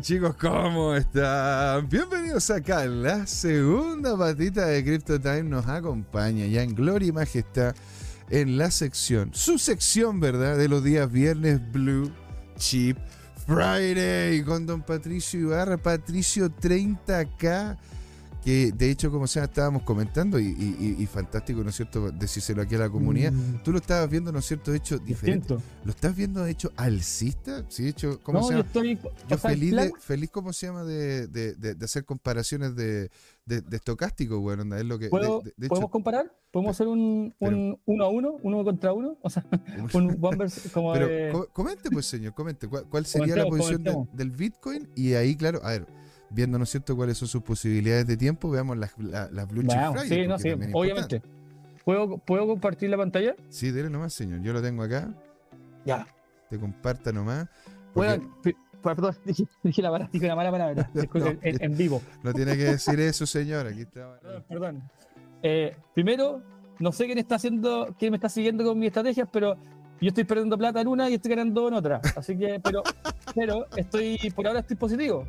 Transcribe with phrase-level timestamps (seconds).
[0.00, 1.88] Chicos, ¿cómo están?
[1.88, 2.86] Bienvenidos acá.
[2.86, 7.76] La segunda patita de Crypto Time nos acompaña ya en gloria y majestad
[8.30, 10.56] en la sección, su sección, ¿verdad?
[10.56, 12.10] De los días viernes Blue
[12.56, 12.98] Chip
[13.46, 17.76] Friday con don Patricio Ibarra, Patricio 30K
[18.46, 22.78] que de hecho, como sea, estábamos comentando, y, fantástico, ¿no es cierto?, decírselo aquí a
[22.78, 23.64] la comunidad, mm.
[23.64, 25.56] tú lo estabas viendo, ¿no es cierto?, de hecho diferente.
[25.82, 27.64] ¿Lo estás viendo de hecho alcista?
[27.68, 28.62] Sí, hecho, ¿cómo se llama?
[28.62, 33.10] Yo, estoy, yo feliz, de, feliz, ¿cómo se llama?, de, de, hacer comparaciones de,
[33.46, 35.08] de, estocástico, bueno, es lo que...
[35.08, 36.32] ¿Podemos comparar?
[36.52, 39.18] ¿Podemos hacer un, un uno a uno, uno contra uno?
[39.22, 39.44] O sea,
[39.92, 44.88] un bombers como Pero comente, pues, señor, comente, ¿cuál, sería la posición del Bitcoin?
[44.94, 48.50] Y ahí, claro, a ver viendo, ¿no es cierto?, cuáles son sus posibilidades de tiempo,
[48.50, 50.08] veamos las, las, Blue Chip Friday.
[50.08, 51.22] Sí, no, sí, obviamente.
[51.84, 53.36] ¿Puedo, ¿Puedo compartir la pantalla?
[53.48, 54.42] Sí, dele nomás, señor.
[54.42, 55.14] Yo lo tengo acá.
[55.84, 56.06] Ya.
[56.50, 57.46] Te comparta nomás.
[57.94, 58.28] Bueno,
[58.82, 59.16] perdón,
[59.62, 60.90] dije, la mala, dije una mala palabra.
[61.42, 62.02] en, vivo.
[62.22, 63.66] No tiene que decir eso, señor.
[63.66, 64.18] Aquí está.
[64.48, 64.82] Perdón.
[65.42, 66.42] Eh, primero,
[66.78, 69.56] no sé quién está haciendo, quién me está siguiendo con mis estrategias, pero
[70.00, 72.00] yo estoy perdiendo plata en una y estoy ganando en otra.
[72.16, 72.82] Así que, pero,
[73.34, 75.24] pero estoy, por ahora estoy positivo.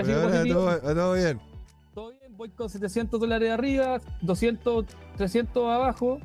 [0.00, 1.40] Estoy así Todo, todo, bien.
[1.94, 4.86] Todo bien, voy con 700 dólares arriba, 200,
[5.16, 6.18] 300 abajo.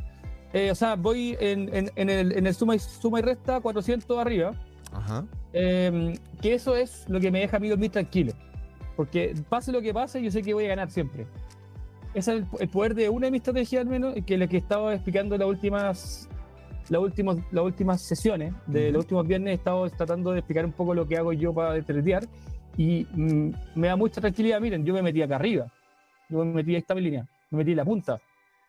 [0.54, 4.18] Eh, o sea, voy en, en, el, en el suma, y, suma y resta 400
[4.18, 4.54] arriba.
[4.92, 5.26] Ajá.
[5.54, 8.34] Em, que eso es lo que me deja a mí dormir tranquilo.
[8.96, 11.28] Porque pase lo que pase, yo sé que voy a ganar siempre.
[12.14, 14.58] Ese es el, poder de una de mis estrategias, al menos, que es la que
[14.58, 16.28] estaba explicando las últimas,
[16.90, 18.54] las últimas, las últimas sesiones.
[18.66, 21.54] De los últimos viernes he estado tratando de explicar un poco lo que hago yo
[21.54, 22.28] para tradear
[22.78, 24.62] y mm, me da mucha tranquilidad.
[24.62, 25.72] Miren, yo me metí acá arriba.
[26.30, 27.28] Yo me metí en esta línea.
[27.50, 28.20] Me metí en la punta.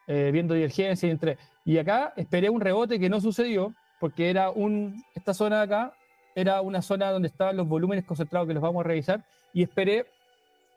[0.07, 1.39] Eh, viendo divergencia y entre.
[1.65, 5.05] Y acá esperé un rebote que no sucedió porque era un.
[5.15, 5.93] Esta zona de acá
[6.35, 9.25] era una zona donde estaban los volúmenes concentrados que los vamos a revisar.
[9.53, 10.07] Y esperé.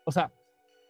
[0.04, 0.30] O sea,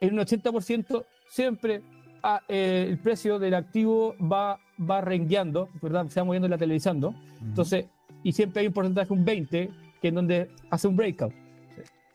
[0.01, 1.81] en un 80% siempre
[2.23, 6.07] ah, eh, el precio del activo va, va rengueando, ¿verdad?
[6.07, 7.13] Se va moviendo y la televisando.
[7.41, 7.85] Entonces,
[8.23, 9.69] y siempre hay un porcentaje, un 20,
[10.01, 11.42] que es donde hace un breakout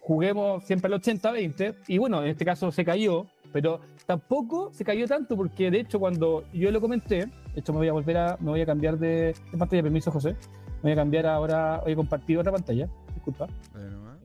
[0.08, 5.06] juguemos siempre al 80-20, y bueno, en este caso se cayó, pero tampoco se cayó
[5.06, 8.38] tanto, porque de hecho cuando yo lo comenté, de hecho me voy a volver a,
[8.40, 10.30] me voy a cambiar de, pantalla, permiso José,
[10.76, 13.48] me voy a cambiar ahora, voy a compartir otra pantalla, disculpa,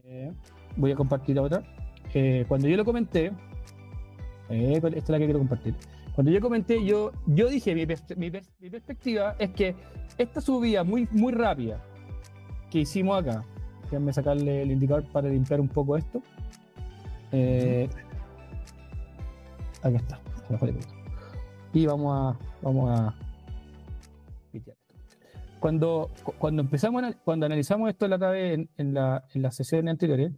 [0.06, 0.32] eh,
[0.78, 1.62] voy a compartir otra.
[2.14, 3.34] Eh, cuando yo lo comenté,
[4.50, 5.76] eh, esta es la que quiero compartir.
[6.16, 7.86] Cuando yo comenté, yo, yo dije, mi,
[8.16, 9.76] mi, mi perspectiva es que
[10.18, 11.84] esta subida muy, muy rápida
[12.72, 13.44] que hicimos acá,
[13.94, 16.20] Déjenme sacarle el indicador para limpiar un poco esto.
[17.32, 17.88] Eh,
[19.84, 20.20] aquí está.
[21.74, 23.16] Y vamos a, vamos a
[25.60, 26.10] cuando,
[26.40, 30.32] cuando empezamos, cuando analizamos esto la vez en, en, la, en las sesiones anteriores,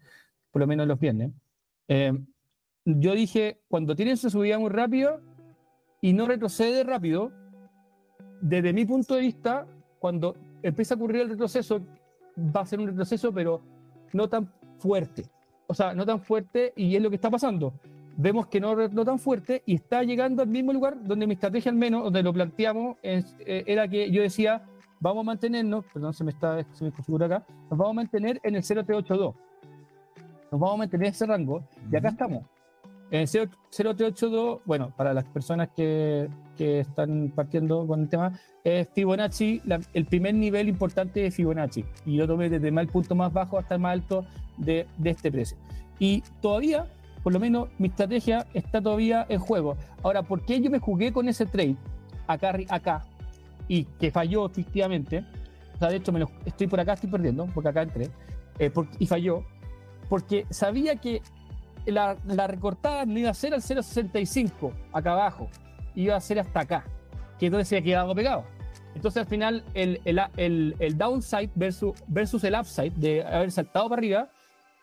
[0.52, 1.32] por lo menos los viernes,
[1.88, 2.12] eh,
[2.84, 5.22] yo dije, cuando tiene esa subida muy rápido
[6.02, 7.32] y no retrocede rápido,
[8.42, 9.66] desde mi punto de vista,
[10.00, 11.82] cuando empieza a ocurrir el retroceso,
[12.38, 13.62] va a ser un retroceso, pero
[14.14, 15.26] no tan fuerte.
[15.68, 17.74] O sea, no tan fuerte y es lo que está pasando.
[18.18, 21.72] Vemos que no, no tan fuerte y está llegando al mismo lugar donde mi estrategia
[21.72, 24.64] al menos, donde lo planteamos, eh, era que yo decía,
[25.00, 28.40] vamos a mantenernos, perdón, se me está, se me configura acá, nos vamos a mantener
[28.44, 29.36] en el 0382.
[30.52, 32.44] Nos vamos a mantener en ese rango y acá estamos.
[33.12, 36.28] En 0382, bueno, para las personas que,
[36.58, 39.62] que, están partiendo con el tema, es Fibonacci,
[39.94, 41.86] el primer nivel importante de Fibonacci.
[42.06, 44.26] Y yo tomé desde el punto más bajo hasta el más alto
[44.58, 45.56] de, de este precio.
[46.00, 46.88] Y todavía,
[47.24, 49.78] por lo menos, mi estrategia está todavía en juego.
[50.02, 51.76] Ahora, ¿por qué yo me jugué con ese trade
[52.28, 53.06] acá, acá
[53.68, 55.24] y que falló efectivamente?
[55.76, 58.10] O sea, de hecho, me lo, estoy por acá, estoy perdiendo, porque acá entré,
[58.58, 59.44] eh, y falló,
[60.10, 61.22] porque sabía que
[61.92, 62.16] la,
[62.48, 65.50] recortada no iba a ser al 0.65 acá abajo,
[65.96, 66.86] iba a ser hasta acá,
[67.40, 68.46] que entonces se ha quedado pegado.
[68.96, 74.00] Entonces al final el, el, el, downside versus, versus el upside de haber saltado para
[74.00, 74.30] arriba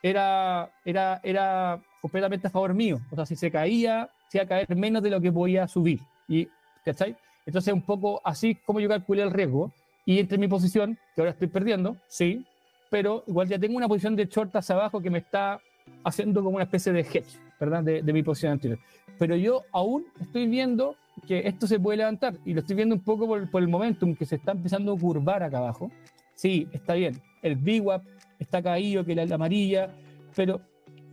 [0.02, 3.00] era, era, era completamente a favor mío.
[3.10, 6.00] O sea, si se caía, se iba a caer menos de lo que podía subir.
[6.28, 6.48] Y,
[6.84, 7.16] ¿Cachai?
[7.46, 9.72] Entonces un poco así como yo calculé el riesgo
[10.04, 12.44] y entre mi posición, que ahora estoy perdiendo, sí,
[12.90, 15.60] pero igual ya tengo una posición de short hacia abajo que me está
[16.04, 17.82] haciendo como una especie de hedge, ¿verdad?
[17.82, 18.78] De, mi posición anterior.
[19.18, 20.96] Pero yo aún estoy viendo
[21.26, 24.24] que esto se puede levantar y lo estoy viendo un poco por, el momentum que
[24.24, 25.90] se está empezando a curvar acá abajo.
[26.34, 27.20] Sí, está bien.
[27.42, 28.04] El VWAP
[28.38, 29.90] está caído, que la, la amarilla,
[30.34, 30.60] pero,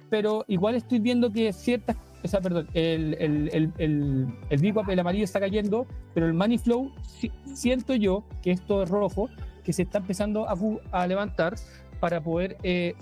[0.10, 5.00] pero igual estoy viendo que ciertas esa, perdón, el, el, el, el, el VWAP, el
[5.00, 6.92] amarillo está cayendo, pero el money flow,
[7.54, 9.30] siento yo que esto es rojo,
[9.64, 10.58] que se está empezando a,
[10.92, 11.56] a levantar
[12.00, 12.96] para poder eh,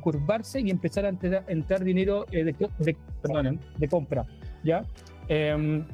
[0.00, 4.24] curvarse y empezar a entrar, entrar dinero eh, de, de- perdonen, de compra.
[4.62, 4.84] ¿ya?
[5.28, 5.84] Em,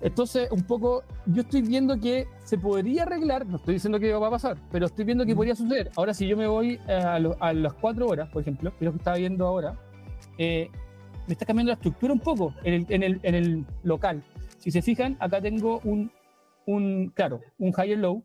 [0.00, 4.26] entonces, un poco, yo estoy viendo que se podría arreglar, no estoy diciendo que va
[4.26, 5.36] a pasar, pero estoy viendo que Mm.
[5.36, 5.90] podría suceder.
[5.96, 8.76] Ahora, si yo me voy eh, a, lo- a las cuatro horas, por ejemplo, que
[8.78, 9.76] es lo que estaba viendo ahora,
[10.38, 10.68] eh,
[11.28, 14.22] me está cambiando la estructura un poco en el, en el, en el local.
[14.58, 16.10] Si se fijan, acá tengo un,
[16.66, 18.24] un, claro, un higher low,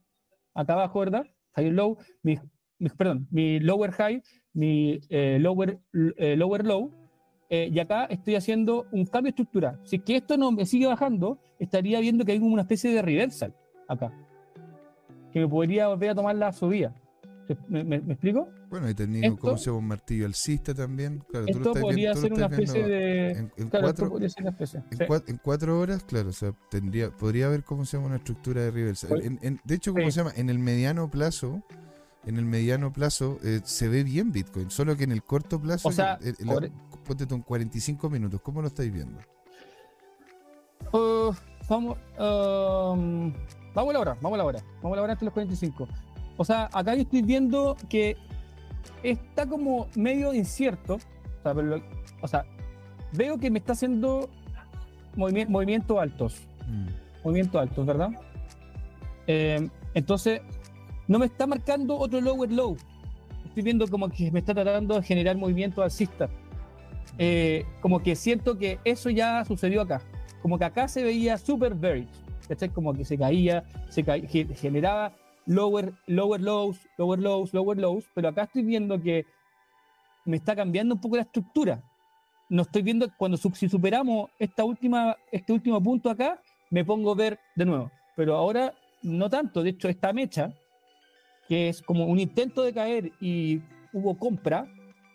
[0.56, 1.26] acá abajo, ¿verdad?
[1.56, 2.40] Higher low, mi,
[2.80, 4.22] mi- perdón, mi lower high,
[4.54, 5.80] mi eh, lower,
[6.18, 6.92] eh, lower low,
[7.50, 9.80] eh, y acá estoy haciendo un cambio de estructura.
[9.84, 12.92] Si es que esto no me sigue bajando, estaría viendo que hay como una especie
[12.92, 13.54] de reversal
[13.88, 14.12] acá,
[15.32, 16.94] que me podría volver a tomar la subida.
[17.70, 18.50] ¿Me, me- me explico?
[18.70, 19.78] Bueno, y tenido, Esto- ¿cómo se llama?
[19.78, 21.24] Un martillo alcista también.
[21.30, 23.32] Claro, tú lo Esto podría tú lo ser una especie de...
[23.32, 24.80] En, en Claro, cuatro, esto podría ser una especie.
[24.92, 25.06] en, sí.
[25.32, 28.72] en cuatro horas, claro, o sea, tendría, podría haber cómo se llama una estructura de
[28.72, 29.08] reversa.
[29.08, 29.24] Pues,
[29.64, 30.12] de hecho, ¿cómo sí.
[30.12, 30.34] se llama?
[30.36, 31.64] En el mediano plazo,
[32.28, 35.88] en el mediano plazo eh, se ve bien Bitcoin, solo que en el corto plazo,
[35.90, 36.72] O sea, el- el-
[37.06, 39.20] ponte tú en 45 minutos, ¿cómo lo estáis viendo?
[40.94, 41.34] Uh,
[41.70, 43.34] vamos, um,
[43.74, 45.88] vamos a la hora, vamos a la hora, vamos a la hora de los 45.
[46.38, 48.16] O sea, acá yo estoy viendo que
[49.04, 50.96] está como medio incierto.
[50.96, 51.84] O sea, pero lo-
[52.22, 52.46] o sea,
[53.14, 54.30] veo que me está haciendo
[55.16, 56.42] movimi- movimientos altos.
[56.68, 56.88] Mm.
[57.24, 58.10] Movimientos altos, ¿verdad?
[59.28, 60.42] Eh, entonces,
[61.08, 62.78] no me está marcando otro lower low.
[63.46, 66.30] Estoy viendo como que me está tratando de generar movimientos alcistas.
[67.18, 70.02] Eh, como que siento que eso ya sucedió acá.
[70.42, 72.08] Como que acá se veía super bearish.
[72.48, 72.70] ¿cachai?
[72.70, 75.14] Como que se caía, se ca- ge- generaba
[75.46, 79.26] lower, lower lows, lower lows, lower lows, pero acá estoy viendo que
[80.26, 81.82] me está cambiando un poco la estructura.
[82.50, 86.40] No estoy viendo cuando si superamos esta última, este último punto acá,
[86.70, 87.92] me pongo a ver de nuevo.
[88.16, 88.74] Pero ahora
[89.04, 89.62] no tanto.
[89.64, 90.54] De hecho, esta mecha,
[91.48, 93.62] que es como un intento de caer y
[93.94, 94.68] hubo compra,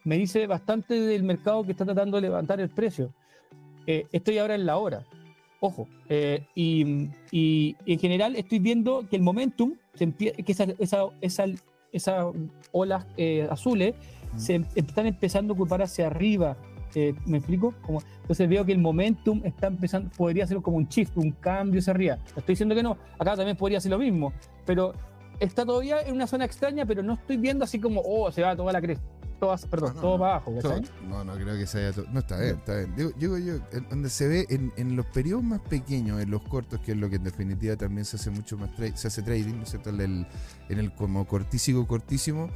[0.05, 3.13] me dice bastante del mercado que está tratando de levantar el precio.
[3.87, 5.05] Eh, estoy ahora en la hora.
[5.61, 5.87] Ojo.
[6.09, 11.45] eh, y, y en general estoy viendo que el momentum, que esa, esa, esa,
[11.93, 12.27] esas
[12.73, 13.95] olas eh, azules
[14.35, 14.39] Mm.
[14.39, 16.57] se em- están empezando a ocupar hacia arriba.
[16.95, 17.75] eh, ¿Me explico?
[17.83, 21.81] Como, entonces veo que el momentum está empezando, podría ser como un shift, un cambio
[21.81, 22.19] hacia arriba.
[22.29, 24.33] Estoy diciendo que no, acá también podría ser lo mismo,
[24.65, 24.95] pero
[25.43, 28.55] está todavía en una zona extraña, pero no estoy viendo así como, oh, se va
[28.57, 29.05] toda la cresta,
[29.41, 30.19] todo, perdón, No, no, todo no.
[30.21, 30.53] para abajo.
[31.09, 32.03] No, no creo que se haya.
[32.13, 32.95] No, está bien, está bien.
[32.97, 33.55] Digo, digo yo,
[33.91, 37.11] donde se ve en, en los periodos más pequeños, en los cortos, que es lo
[37.11, 39.91] que en definitiva también se hace mucho más se hace trading, ¿no es cierto?
[39.91, 40.27] En el,
[40.69, 42.49] en el como cortísimo, cortísimo,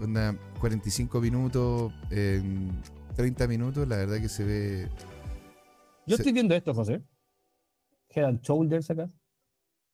[0.00, 2.70] onda 45 minutos, en
[3.16, 4.88] 30 minutos, la verdad que se ve.
[6.06, 7.02] Yo se- estoy viendo esto, José.
[8.08, 9.08] Quedan shoulders acá.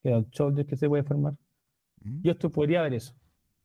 [0.01, 1.35] Quedan shoulders que se puede formar.
[2.01, 2.21] ¿Mm?
[2.23, 3.13] Yo esto podría ver eso.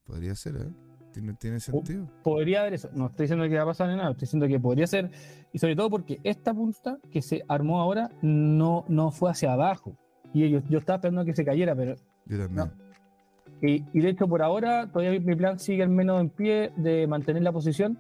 [0.05, 0.71] Podría ser, ¿eh?
[1.13, 2.09] ¿Tiene, tiene sentido?
[2.25, 2.91] Podría haber eso.
[2.93, 5.11] No estoy diciendo que va a pasar ni nada, estoy diciendo que podría ser.
[5.53, 9.97] Y sobre todo porque esta punta que se armó ahora no, no fue hacia abajo.
[10.33, 11.95] Y yo, yo estaba esperando que se cayera, pero.
[12.27, 12.73] Yo también.
[13.63, 17.07] Y, y de hecho, por ahora, todavía mi plan sigue al menos en pie de
[17.07, 17.97] mantener la posición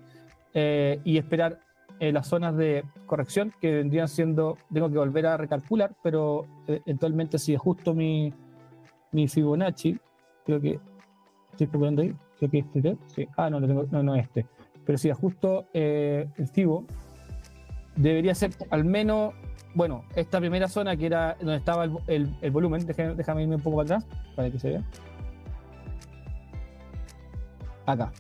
[0.53, 1.61] eh, y esperar
[2.01, 4.59] eh, las zonas de corrección que vendrían siendo.
[4.73, 8.35] Tengo que volver a recalcular, pero eh, eventualmente, si ajusto mi,
[9.13, 9.97] mi Fibonacci,
[10.45, 10.79] creo que.
[11.53, 12.15] Estoy procurando ahí.
[12.39, 12.97] Creo que este.
[13.07, 13.29] Sí.
[13.37, 14.47] Ah, no, tengo, no, no este.
[14.85, 16.85] Pero si ajusto eh, el Fibo,
[17.97, 19.35] debería ser al menos.
[19.77, 23.57] Bueno, esta primera zona que era donde estaba el, el- el volumen, déjame, déjame irme
[23.57, 24.83] un poco para atrás para que se vea.
[27.87, 28.13] Acá.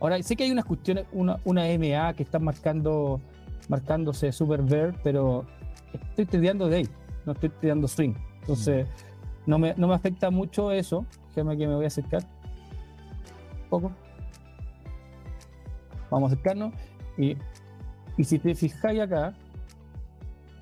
[0.00, 3.20] Ahora, sé que hay unas cuestiones, una, una MA que están marcando,
[3.68, 5.46] marcándose super bear, pero
[5.92, 6.88] estoy tradeando day,
[7.24, 8.14] no estoy tradeando swing.
[8.40, 8.86] Entonces,
[9.46, 11.06] no me, no me afecta mucho eso.
[11.34, 12.22] Déjame que me voy a acercar.
[12.22, 13.92] Un poco.
[16.10, 16.74] Vamos a acercarnos.
[17.16, 17.36] Y,
[18.16, 19.34] y si te fijáis acá,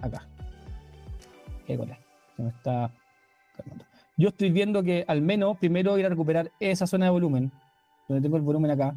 [0.00, 0.26] acá.
[1.66, 1.98] École,
[2.36, 2.92] se me está
[3.56, 3.84] calmando.
[4.16, 7.50] Yo estoy viendo que al menos primero ir a recuperar esa zona de volumen,
[8.06, 8.94] donde tengo el volumen acá,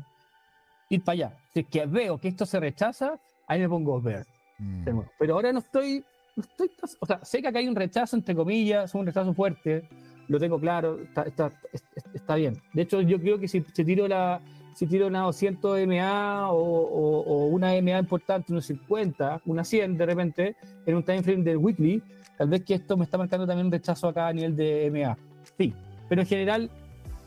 [0.89, 1.37] ir para allá.
[1.53, 4.25] Si es que veo que esto se rechaza, ahí me pongo ver.
[4.59, 4.99] Mm.
[5.17, 6.03] Pero ahora no estoy,
[6.35, 9.87] no estoy, o sea, sé que acá hay un rechazo entre comillas, un rechazo fuerte,
[10.27, 12.57] lo tengo claro, está, está, es- es- está bien.
[12.73, 14.41] De hecho, yo creo que si, si tiro la,
[14.73, 19.97] si tiro una 200 MA o, o- o una MA importante, una 50, una 100
[19.97, 22.01] de repente, en un time frame del weekly,
[22.37, 25.17] tal vez que esto me está marcando también un rechazo acá a nivel de MA.
[25.57, 25.73] Sí,
[26.09, 26.69] pero en general,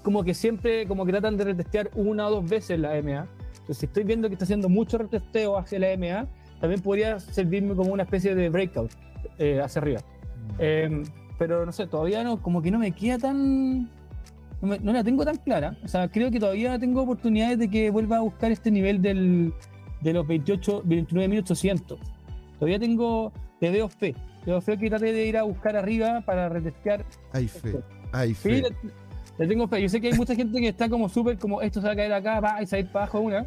[0.02, 3.26] como que siempre, como que tratan de retestear una o dos veces la MA.
[3.52, 6.26] Entonces, si estoy viendo que está haciendo mucho retesteo hacia la MA,
[6.60, 8.90] también podría servirme como una especie de breakout
[9.38, 10.00] eh, hacia arriba.
[10.58, 11.02] Eh,
[11.38, 13.90] pero no sé, todavía no, como que no me queda tan
[14.60, 15.76] no, la tengo tan clara.
[15.84, 19.52] O sea, creo que todavía tengo oportunidades de que vuelva a buscar este nivel del,
[20.00, 21.98] de los 28, 29.800.
[22.58, 24.14] Todavía tengo, te veo fe.
[24.44, 27.04] Te veo fe que trate de ir a buscar arriba para retestear.
[27.32, 27.80] Hay fe,
[28.12, 28.62] hay fe.
[29.38, 29.82] le, tengo fe.
[29.82, 31.96] Yo sé que hay mucha gente que está como súper, como esto se va a
[31.96, 33.46] caer acá, va a salir para abajo una.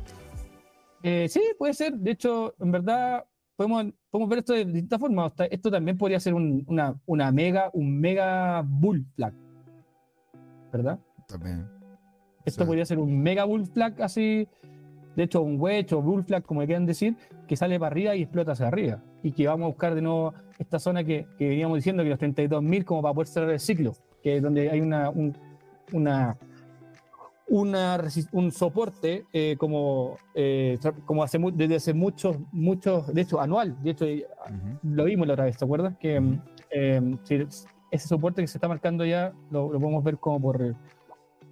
[1.01, 1.93] Eh, sí, puede ser.
[1.93, 3.23] De hecho, en verdad,
[3.59, 5.33] podemos, podemos ver esto de distintas formas.
[5.51, 9.33] Esto también podría ser una, una mega, un mega bull flag.
[10.71, 10.97] ¿Verdad?
[11.27, 11.67] También.
[12.45, 14.47] Esto podría ser un mega bull flag así.
[15.17, 17.17] De hecho, un wedge o bull flag, como quieran decir,
[17.49, 19.03] que sale para arriba y explota hacia arriba.
[19.23, 22.19] Y que vamos a buscar de nuevo esta zona que, que veníamos diciendo, que los
[22.19, 23.91] 32.000 como para poder cerrar el ciclo,
[24.23, 25.11] que es donde hay una,
[25.91, 26.37] una
[27.49, 27.99] una,
[28.31, 33.91] un soporte eh, como, eh, como hace desde hace muchos, muchos, de hecho anual, de
[33.91, 34.05] hecho
[34.83, 35.97] lo vimos la otra vez, ¿te acuerdas?
[35.97, 36.15] Que
[36.69, 37.17] em,
[37.91, 40.75] ese soporte que se está marcando ya lo, podemos ver como por,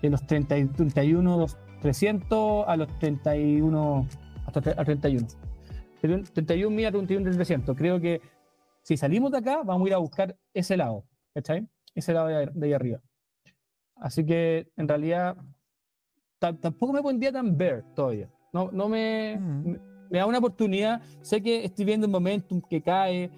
[0.00, 1.46] De los 30, 31,
[1.80, 4.06] 300 a los 31.
[4.46, 5.28] hasta a 31.
[6.02, 7.76] 31 mil a 31 300.
[7.76, 8.20] Creo que
[8.82, 11.04] si salimos de acá, vamos a ir a buscar ese lado,
[11.34, 11.66] ¿cachai?
[11.94, 13.00] Ese lado de, ahí arriba.
[13.96, 15.36] Así que en realidad
[16.38, 18.28] tampoco me pondría tan ver todavía.
[18.52, 19.76] No, no me, mm.
[20.10, 21.00] me, da una oportunidad.
[21.20, 23.30] Sé que estoy viendo un momentum que cae.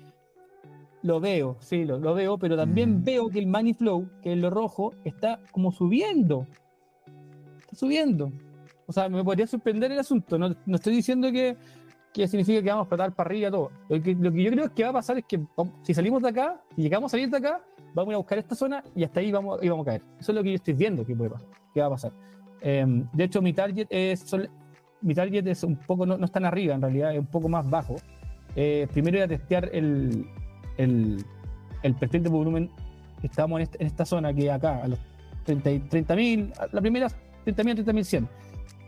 [1.02, 3.04] Lo veo, sí, lo, lo veo, pero también mm.
[3.04, 6.46] veo que el money flow, que es lo rojo, está como subiendo.
[7.60, 8.32] Está subiendo.
[8.86, 10.38] O sea, me podría sorprender el asunto.
[10.38, 11.56] No, no estoy diciendo que,
[12.14, 13.72] que significa que vamos a explotar para arriba todo.
[13.88, 15.40] Lo que, lo que, yo creo que va a pasar es que
[15.82, 17.60] si salimos de acá y llegamos a salir de acá,
[17.92, 20.02] vamos a ir a buscar esta zona y hasta ahí vamos, y vamos a caer.
[20.20, 22.12] Eso es lo que yo estoy viendo que puede pasar, que va a pasar.
[22.60, 24.24] Em, de hecho, mi target es
[25.02, 27.48] mi target es un poco, no, no es tan arriba en realidad, es un poco
[27.48, 27.96] más bajo.
[28.54, 30.24] Eh, primero ir a testear el,
[30.76, 31.24] el,
[31.82, 32.70] el, perfil de volumen
[33.20, 35.00] que estamos en, en esta zona, que acá, a los
[35.46, 37.08] 30.000, 30, la primera
[37.44, 38.28] 30.000, 30.100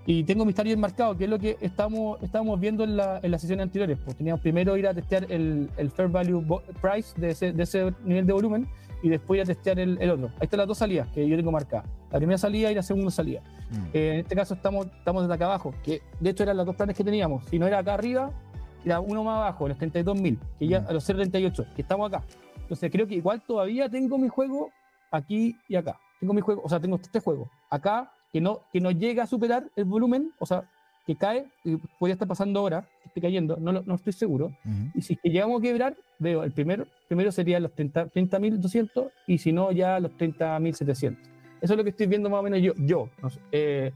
[0.07, 3.31] y tengo mis targets marcados, que es lo que estamos, estamos viendo en, la, en
[3.31, 3.99] las sesiones anteriores.
[4.05, 6.45] Pues teníamos primero ir a testear el, el Fair Value
[6.81, 8.69] Price de ese, de ese, nivel de volumen
[9.03, 10.29] y después ir a testear el, el, otro.
[10.37, 11.87] Ahí están las dos salidas que yo tengo marcadas.
[12.13, 13.41] La primera salida y la segunda salida.
[13.71, 13.87] Mm.
[13.93, 16.77] Eh, en este caso estamos, estamos desde acá abajo, que de hecho eran los dos
[16.77, 17.45] planes que teníamos.
[17.47, 18.31] Si no era acá arriba,
[18.85, 20.87] era uno más abajo, los 32.000, que ya mm.
[20.87, 22.25] a los 0.38, que estamos acá.
[22.61, 24.71] Entonces creo que igual todavía tengo mi juego
[25.11, 25.99] aquí y acá.
[26.21, 27.51] Tengo mi juego, o sea, tengo este juego.
[27.71, 30.68] Acá que no, que no llega a superar el volumen, o sea,
[31.06, 34.52] que cae, y podría estar pasando ahora, que esté cayendo, no, no estoy seguro.
[34.92, 39.52] Y si que llegamos a quebrar, veo, el primero, primero sería los 30.200 y si
[39.52, 41.16] no, ya los 30.700.
[41.61, 42.73] Eso es lo que estoy viendo más o menos yo.
[42.76, 43.09] yo
[43.52, 43.92] eh,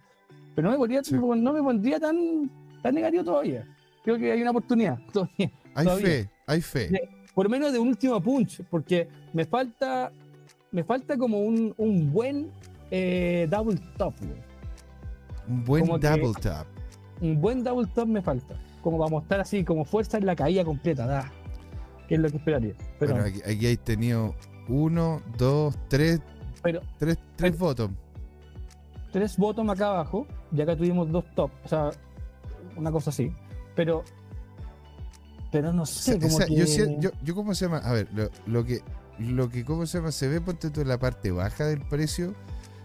[0.54, 3.66] pero no me, pondría, no me pondría tan, tan negativo todavía.
[4.04, 5.50] Creo que hay una oportunidad todavía.
[5.74, 7.08] Hay fe, hay fe.
[7.34, 10.12] por lo menos de un último punch, porque me falta,
[10.70, 12.50] me falta como un, un buen
[12.90, 14.14] eh, double top,
[15.48, 16.66] Un buen double top.
[17.20, 18.54] Un buen double top me falta.
[18.82, 21.30] Como para mostrar así, como fuerza en la caída completa, da.
[22.08, 22.74] Que es lo que esperaría.
[22.98, 24.34] Pero aquí, hay tenido
[24.68, 26.20] uno, dos, tres.
[26.62, 27.94] Pero, tres, tres bottom.
[29.12, 30.26] Tres bottom acá abajo.
[30.52, 31.50] Y acá tuvimos dos top.
[31.64, 31.90] O sea,
[32.76, 33.32] una cosa así.
[33.76, 34.02] Pero
[35.50, 36.54] pero no sé, O como sea, que...
[36.54, 36.64] yo,
[37.00, 37.78] yo, yo, ¿cómo se llama?
[37.78, 38.82] A ver, lo, lo que,
[39.18, 40.12] lo que, ¿cómo se llama?
[40.12, 42.34] Se ve, ponte tú en la parte baja del precio,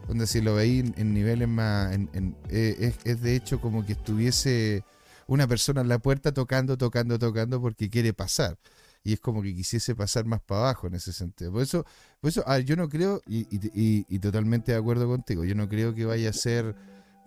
[0.07, 3.85] donde si lo veis en, niveles más, en- en- eh, es, es de hecho como
[3.85, 4.83] que estuviese
[5.27, 8.57] una persona en la puerta tocando, tocando, tocando porque quiere pasar.
[9.03, 11.51] Y es como que quisiese pasar más para abajo en ese sentido.
[11.51, 11.85] Por eso,
[12.19, 15.43] por eso a ver, yo no creo, y, y- y- y totalmente de acuerdo contigo,
[15.45, 16.75] yo no creo que vaya a ser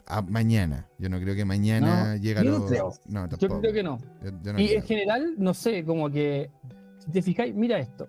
[0.06, 0.86] a mañana.
[0.98, 2.92] Yo no creo que mañana No, llega yo no creo.
[3.06, 3.60] No, Yo tampoco.
[3.60, 3.98] creo que no.
[4.22, 4.80] Yo- yo no Y creo.
[4.80, 6.50] en general, no sé, como que
[7.04, 8.08] si te fijáis, mira esto.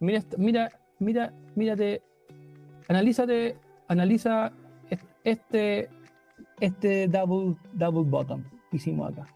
[0.00, 2.02] Mira esto, mira, mira, mírate,
[2.88, 3.56] analízate,
[3.88, 4.52] analiza
[4.90, 5.88] es- este,
[6.60, 9.26] este double, double bottom que hicimos acá.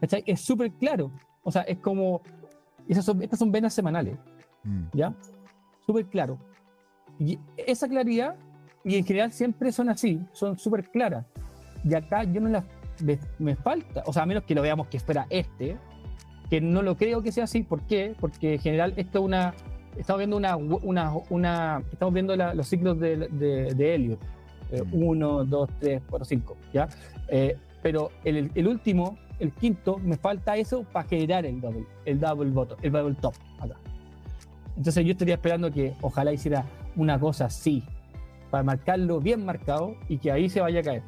[0.00, 0.22] ¿Cachai?
[0.26, 1.10] Es súper claro.
[1.42, 2.20] O sea, es como.
[2.88, 4.16] Esas son, estas son venas semanales,
[4.64, 4.84] Mm.
[4.92, 5.12] ¿ya?
[5.84, 6.38] Súper claro.
[7.18, 8.36] Y esa claridad,
[8.84, 11.24] y en general siempre son así, son súper claras.
[11.84, 12.64] Y acá yo no las.
[13.02, 15.76] Me, me falta, o sea, a menos que lo veamos que fuera este,
[16.48, 17.62] que no lo creo que sea así.
[17.62, 18.14] ¿Por qué?
[18.18, 19.54] Porque en general esto es una.
[19.96, 20.56] Estamos viendo una.
[20.56, 24.18] una, una estamos viendo la- los ciclos de, de, de Elliot.
[24.92, 25.02] Mm.
[25.02, 26.56] 1, 2, 3, 4, 5.
[26.72, 26.88] ¿Ya?
[27.28, 32.18] Eh, pero el, el último, el quinto, me falta eso para generar el double, el
[32.18, 33.74] double bottom, el double top acá.
[34.76, 36.64] Entonces yo estaría esperando que ojalá hiciera
[36.96, 37.84] una cosa así,
[38.50, 41.02] para marcarlo bien marcado y que ahí se vaya a caer.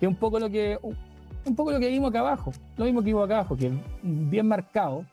[0.00, 0.78] Que un poco lo que
[1.46, 3.70] un poco lo que vimos acá abajo, lo mismo que vimos acá abajo, que
[4.02, 5.04] bien marcado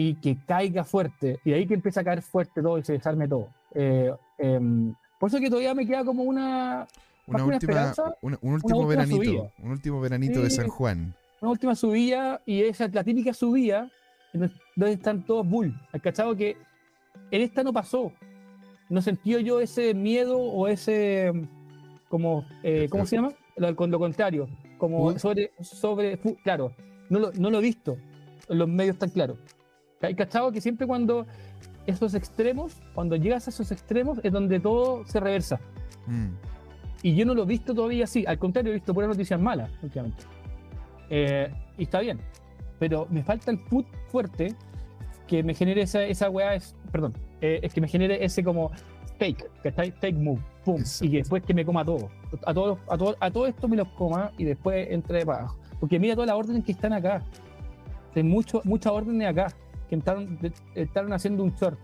[0.00, 3.26] y que caiga fuerte, y ahí que empieza a caer fuerte todo y se desarme
[3.26, 3.48] todo.
[3.74, 6.86] Eh, em, por eso que todavía me queda como una,
[7.26, 9.16] Una una última, una- un último última veranito.
[9.16, 9.50] subida.
[9.58, 10.56] Un último veranito de Sí.
[10.56, 11.14] San Juan.
[11.40, 13.90] una última subida y esa la típica subida
[14.32, 15.74] donde- están todos bull.
[15.92, 16.56] ¿Has cachado que
[17.32, 18.12] en esta no pasó?
[18.88, 21.32] No sentí yo ese miedo o ese
[22.08, 23.32] como eh, ¿cómo se llama?
[23.56, 25.18] Lo, lo contrario, como Bull.
[25.18, 26.72] sobre sobre claro,
[27.10, 27.96] no lo, no lo he visto
[28.48, 29.38] los medios tan claros.
[30.00, 31.26] ¿Hay cachado que siempre cuando
[31.86, 35.60] esos extremos, cuando llegas a esos extremos es donde todo se reversa?
[36.06, 36.28] Mm.
[37.02, 38.24] Y yo no lo he visto todavía así.
[38.26, 40.24] Al contrario, he visto puras noticias malas últimamente.
[41.10, 42.18] Eh, y está bien.
[42.78, 44.54] Pero me falta el put fuerte
[45.26, 46.54] que me genere esa, esa weá.
[46.54, 47.14] Es, perdón.
[47.40, 48.70] eh, es que me genere ese como
[49.64, 50.40] está ahí, fake move.
[50.64, 50.82] Pum.
[51.00, 52.08] Y que después que me coma todo.
[52.46, 55.58] A todo, a, todo, a todo esto me los coma y después entre para abajo.
[55.80, 57.22] Porque mira todas las órdenes que están acá.
[58.14, 59.48] Hay mucho, muchas órdenes acá.
[59.88, 60.38] Que entraron,
[60.74, 61.78] entraron haciendo un short.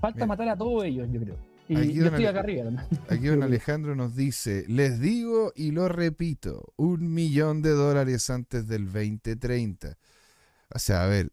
[0.00, 1.36] Falta matar a todos ellos, yo creo.
[1.68, 2.86] Y Aquí yo estoy acá arriba también.
[3.08, 8.66] Aquí don Alejandro nos dice, les digo y lo repito, un millón de dólares antes
[8.66, 9.96] del 2030.
[10.74, 11.30] O sea, a ver,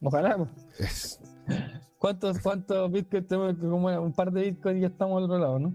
[0.00, 0.48] Ojalá.
[0.78, 1.18] es-
[1.98, 3.54] ¿Cuántos, cuántos bitcoins tenemos?
[3.58, 5.72] Como un par de bitcoins y ya estamos al otro lado, ¿no?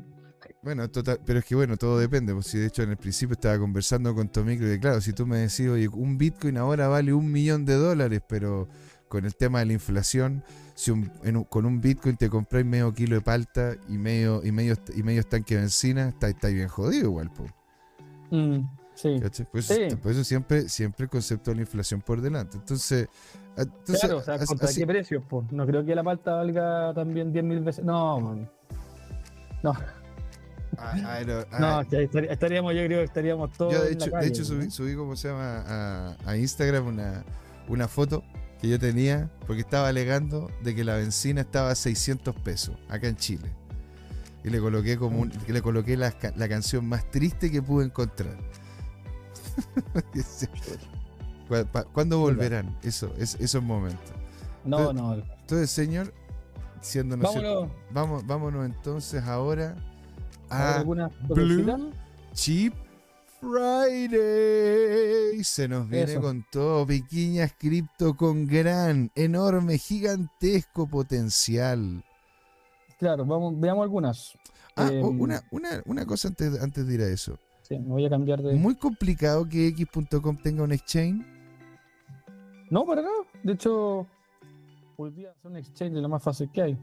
[0.62, 2.34] bueno, total, pero es que bueno, todo depende.
[2.34, 5.25] Pues si de hecho en el principio estaba conversando con Tomicro y claro, si tú
[5.25, 8.67] me decís, oye, un Bitcoin ahora vale un millón de dólares, pero
[9.10, 10.43] con el tema de la inflación,
[10.76, 14.41] si un- en un- con un Bitcoin te compráis medio kilo de palta y medio,
[14.45, 17.52] y medio, y medio tanque de benzina, está, está bien jodido igual, pues.
[18.32, 18.60] Mm,
[18.93, 19.19] sí.
[19.52, 19.95] Por eso, Sí.
[19.95, 22.58] por eso siempre, siempre el concepto de la inflación por delante.
[22.58, 23.10] Entonces,
[23.58, 25.24] a- entonces, claro, o sea, as- ¿contra así- qué precios?
[25.28, 25.52] Pues?
[25.52, 27.84] No creo que la palta valga también 10 mil veces.
[27.84, 28.50] No, man.
[29.63, 29.72] No,
[30.78, 31.22] ah, ah,
[31.60, 33.74] no, ah, que estaríamos, yo creo que estaríamos todos.
[33.74, 35.63] yo de en la hecho, de hecho subí, subí, ¿cómo se llama?
[35.67, 37.24] A, a Instagram una,
[37.67, 38.24] una foto
[38.62, 43.08] que yo tenía porque estaba alegando de que la benzina estaba a 600 pesos acá
[43.08, 43.50] en Chile.
[44.43, 47.86] Y le coloqué como un- que le coloqué la, la canción más triste que pude
[47.86, 48.38] encontrar.
[51.48, 54.12] ¿Cu- pa- ¿Cuándo volverán eso, es- esos momentos?
[54.63, 55.15] No, no.
[55.15, 56.13] Entonces, señor,
[56.82, 57.17] siendo.
[57.17, 57.69] Vámonos.
[57.91, 59.76] Vamos, vámonos entonces ahora
[60.50, 60.84] a a.
[61.28, 61.91] Blue
[62.34, 62.74] Chip
[63.39, 65.43] Friday.
[65.43, 66.21] Se nos viene Eso.
[66.21, 66.86] con todo.
[66.86, 72.04] Pequeñas cripto con gran, enorme, gigantesco potencial.
[72.97, 74.38] Claro, vamos, veamos algunas.
[74.75, 77.38] Ah, Eh, oh, una, una, una cosa antes, antes de ir a eso.
[77.62, 78.56] Sí, me voy a cambiar de.
[78.56, 81.25] Muy complicado que X.com tenga un exchange.
[82.69, 83.13] No, para nada.
[83.43, 84.06] De hecho,
[85.15, 86.78] día es un exchange lo más fácil que hay.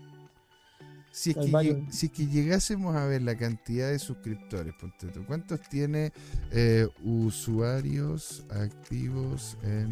[1.16, 5.24] Si es, que, si es que llegásemos a ver la cantidad de suscriptores, ponte tú,
[5.24, 6.12] ¿cuántos tiene
[6.50, 9.88] eh, usuarios activos en,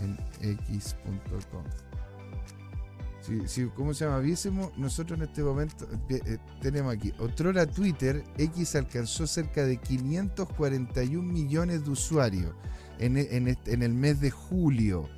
[0.00, 1.62] en x.com?
[3.20, 4.18] Si, si, ¿Cómo se llama?
[4.18, 9.76] Viésemos, nosotros en este momento eh, eh, tenemos aquí, otrora Twitter, X alcanzó cerca de
[9.76, 12.52] 541 millones de usuarios
[12.98, 15.08] en, en en el mes de julio.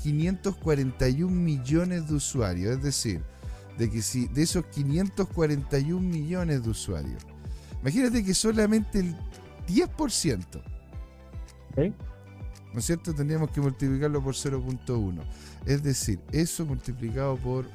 [0.00, 3.24] 541 millones de usuarios, es decir,
[3.78, 7.22] de que si de esos 541 millones de usuarios,
[7.80, 9.16] imagínate que solamente el
[9.66, 10.62] 10%,
[11.72, 11.94] ¿ok?
[12.76, 13.14] ¿no es cierto?
[13.14, 15.24] Tendríamos que multiplicarlo por 0.1.
[15.64, 17.66] Es decir, eso multiplicado por,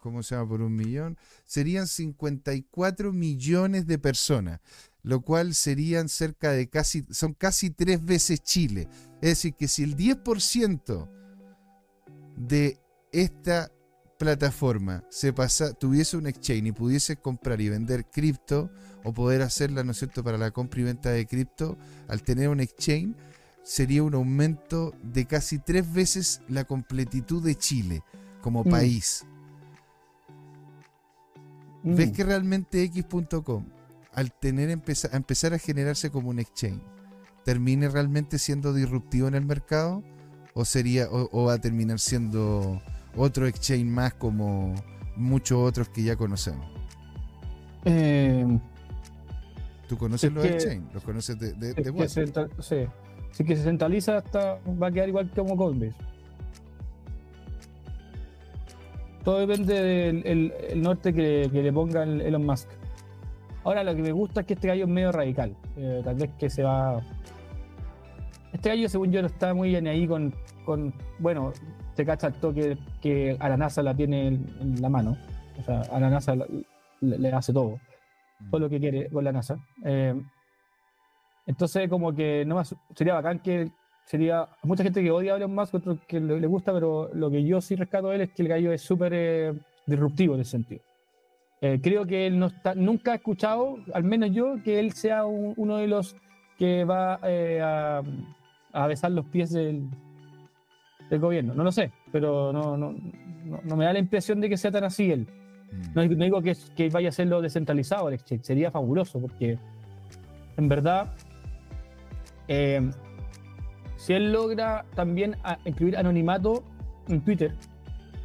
[0.00, 0.48] ¿cómo se llama?
[0.48, 4.60] Por un millón, serían 54 millones de personas,
[5.02, 8.88] lo cual serían cerca de casi, son casi tres veces Chile.
[9.16, 11.10] Es decir, que si el 10%
[12.38, 12.80] de
[13.12, 13.70] esta
[14.18, 18.70] plataforma se pasa, tuviese un exchange y pudiese comprar y vender cripto
[19.02, 21.76] o poder hacerla, ¿no es cierto?, para la compra y venta de cripto,
[22.08, 23.14] al tener un exchange,
[23.62, 28.02] sería un aumento de casi tres veces la completitud de Chile
[28.40, 28.70] como Mm.
[28.70, 29.24] país.
[31.82, 31.94] Mm.
[31.96, 33.66] ¿Ves que realmente X.com,
[34.12, 36.80] al tener empeza- a empezar a generarse como un exchange,
[37.44, 40.02] termine realmente siendo disruptivo en el mercado?
[40.54, 42.80] ¿O, sería, o, o va a terminar siendo
[43.16, 44.74] otro exchange más como
[45.16, 46.66] muchos otros que ya conocemos?
[47.84, 48.58] Eh,
[49.88, 50.94] ¿Tú conoces Es los exchanges?
[50.94, 52.26] ¿Los conoces de, de, de que se
[52.60, 52.76] sí.
[53.32, 55.94] Si que se centraliza, hasta va a quedar igual que como Coinbase.
[59.24, 62.68] Todo depende del el- el norte que, que le ponga el Elon Musk.
[63.64, 65.56] Ahora, lo que me gusta es que este gallo es medio radical.
[65.76, 67.00] Eh, tal vez que se va.
[68.52, 70.34] Este gallo, según yo, no está muy bien ahí con.
[70.66, 71.52] con bueno,
[71.94, 75.16] se cacha el toque que a la NASA la tiene en, la mano.
[75.58, 76.46] O sea, a la NASA la-
[77.00, 77.78] le, le hace todo
[78.50, 79.56] todo lo que quiere con la NASA.
[79.84, 80.14] Eh,
[81.46, 83.70] entonces, como que no más, sería bacán que
[84.06, 87.30] sería mucha gente que odia a Elon Musk, otros que le, le gusta, pero lo
[87.30, 89.54] que yo sí rescato de él es que el gallo es súper eh,
[89.86, 90.82] disruptivo en ese sentido.
[91.60, 95.24] Eh, creo que él no está, nunca ha escuchado, al menos yo, que él sea
[95.24, 96.16] un- uno de los
[96.58, 98.02] que va eh, a,
[98.72, 99.88] a besar los pies del,
[101.14, 101.54] del gobierno.
[101.54, 102.94] No lo sé, pero no, no,
[103.64, 105.26] no, me da la impresión de que sea tan así él.
[105.94, 109.58] No, no digo que, que vaya a serlo descentralizado el exchange, sería fabuloso porque
[110.56, 111.12] en verdad,
[112.48, 112.90] eh,
[113.96, 116.62] si él logra también a- incluir anonimato
[117.08, 117.52] en Twitter,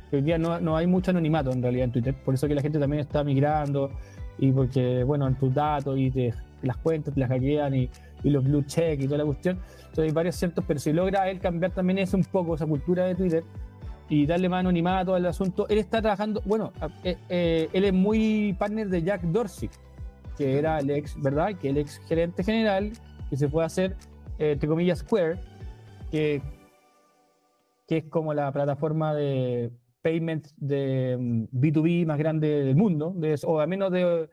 [0.10, 2.56] que hoy día no, no hay mucho anonimato en realidad en Twitter, por eso que
[2.56, 3.92] la gente también está migrando
[4.38, 7.90] y porque, bueno, en tus datos y te, las cuentas te las hackean y,
[8.24, 9.60] y los blue check y toda la cuestión.
[9.80, 13.06] Entonces hay varios ciertos, pero si logra él cambiar también eso un poco, esa cultura
[13.06, 13.44] de Twitter,
[14.10, 15.68] y darle más anonimato al asunto.
[15.70, 19.70] Él está trabajando, bueno, eh, eh, él es muy partner de Jack Dorsey,
[20.38, 21.56] que era el ex, ¿verdad?
[21.56, 22.92] Que el ex gerente general,
[23.30, 23.96] que se puede hacer,
[24.40, 25.40] eh, entre comillas, Square,
[26.10, 26.42] que,
[27.88, 33.40] que es como la plataforma de payment de mm, B2B más grande del mundo, de,
[33.46, 34.30] o al menos de,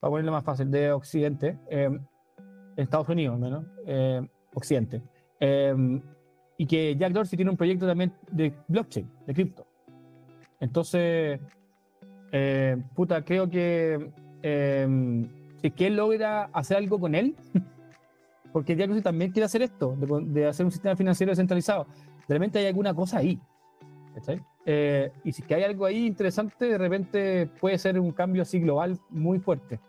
[0.00, 1.90] para ponerlo más fácil, de Occidente, eh,
[2.82, 5.02] Estados Unidos, menos, eh, Occidente.
[5.40, 6.00] Eh,
[6.56, 9.66] y que Jack Dorsey tiene un proyecto también de blockchain, de cripto.
[10.60, 11.40] Entonces,
[12.32, 14.10] eh, puta, creo que
[14.42, 15.26] eh,
[15.62, 17.36] si que él logra hacer algo con él,
[18.52, 21.86] porque Jack Dorsey también quiere hacer esto, de, de hacer un sistema financiero descentralizado,
[22.28, 23.40] realmente hay alguna cosa ahí.
[24.66, 28.42] Eh, y si es que hay algo ahí interesante, de repente puede ser un cambio
[28.42, 29.80] así global muy fuerte.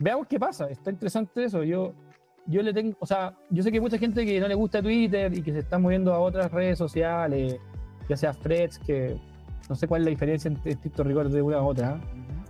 [0.00, 1.64] Veamos qué pasa, está interesante eso.
[1.64, 1.92] Yo,
[2.46, 4.80] yo le tengo, o sea, yo sé que hay mucha gente que no le gusta
[4.82, 7.56] Twitter y que se está moviendo a otras redes sociales,
[8.08, 9.16] ya sea Threads, que
[9.68, 12.00] no sé cuál es la diferencia entre estricto rigor de una a otra.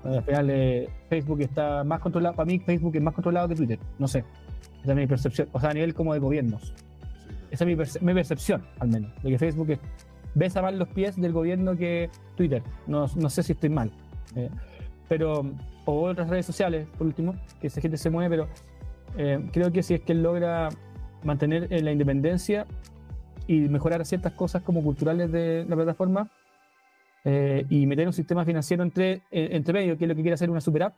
[0.04, 0.16] ¿eh?
[0.16, 3.78] Al final eh, Facebook está más controlado, para mí Facebook es más controlado que Twitter,
[3.98, 4.24] no sé.
[4.82, 6.74] Esa es mi percepción, o sea, a nivel como de gobiernos.
[7.50, 9.80] Esa es mi, perce- mi percepción, al menos, de que Facebook es-
[10.34, 12.62] besa más los pies del gobierno que Twitter.
[12.86, 13.90] No, no sé si estoy mal.
[14.36, 14.50] eh,
[15.08, 15.42] pero,
[15.90, 18.48] o otras redes sociales, por último, que esa gente se mueve, pero
[19.16, 20.68] eh, creo que si es que él logra
[21.24, 22.66] mantener eh, la independencia
[23.46, 26.30] y mejorar ciertas cosas como culturales de la plataforma
[27.24, 30.50] eh, y meter un sistema financiero entre, entre medio, que es lo que quiere hacer
[30.50, 30.94] una super app,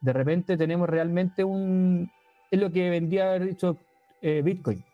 [0.00, 2.08] de repente tenemos realmente un...
[2.48, 3.76] Es lo que vendría haber dicho
[4.22, 4.84] eh, Bitcoin,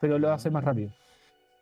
[0.00, 0.90] pero lo va a hacer más rápido.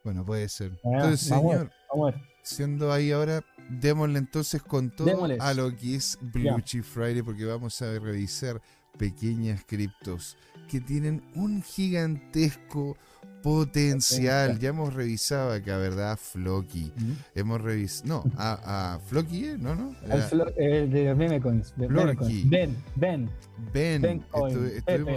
[0.05, 0.71] Bueno, puede ser.
[0.85, 1.67] Ah, Entonces, vamos a ver.
[1.67, 2.34] señor, Vamos a ver.
[2.45, 5.41] Siendo ahí ahora, démosle entonces con todo Démosles.
[5.41, 6.61] a lo que es Blue.
[6.61, 8.61] Chip Friday, porque vamos a revisar
[8.99, 10.37] pequeñas criptos
[10.69, 12.97] que tienen un gigantesco
[13.43, 14.59] potencial.
[14.59, 16.19] Ya hemos revisado acá, ¿verdad?
[16.21, 16.91] Floki.
[17.35, 18.25] Hemos revisado.
[18.25, 19.57] No, a, a Floki, ¿eh?
[19.59, 19.75] ¿no?
[19.75, 19.95] no?
[20.05, 21.75] El, Era flo- el de Memecoins.
[21.77, 22.45] De Florky.
[22.47, 22.51] Memecoins.
[22.51, 23.31] Ben, Ben.
[23.73, 24.67] Ben, estu-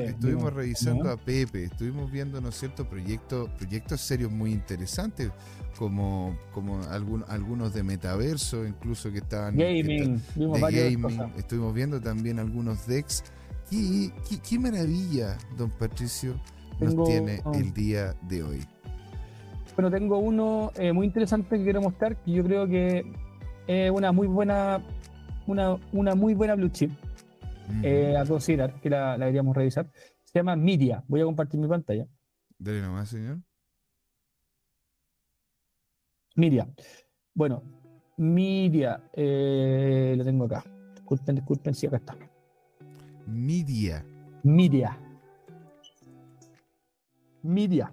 [0.09, 1.09] estuvimos, revisando ¿no?
[1.11, 5.31] a Pepe, estuvimos viendo, ¿no es cierto?, proyectos, proyectos serios muy interesantes,
[5.77, 10.21] como, como algún- algunos de metaverso, incluso que estaban Gaming.
[10.35, 11.01] De gaming.
[11.01, 11.31] cosas.
[11.37, 13.23] Estuvimos viendo también algunos decks.
[13.69, 16.36] Qué, qué- qué maravilla, don Patricio,
[16.80, 17.53] nos Tengo- tiene oh.
[17.53, 18.65] el día de hoy.
[19.75, 23.03] Bueno, tengo uno eh, muy interesante que quiero mostrar, que yo creo que
[23.67, 24.82] es una muy buena,
[25.45, 26.91] una, una muy buena blue chip
[27.84, 29.91] eh, a considerar, que la, la deberíamos revisar.
[30.23, 31.03] Se llama Media.
[31.08, 32.08] Voy a compartir mi pantalla.
[32.58, 33.39] Dale nomás, señor.
[36.36, 36.67] Media.
[37.34, 37.62] Bueno,
[38.17, 39.10] Media.
[39.13, 40.63] Eh, lo tengo acá.
[40.95, 42.17] Disculpen, disculpen, sí, acá está.
[43.27, 44.03] Media.
[44.43, 44.97] Media.
[47.43, 47.91] Media.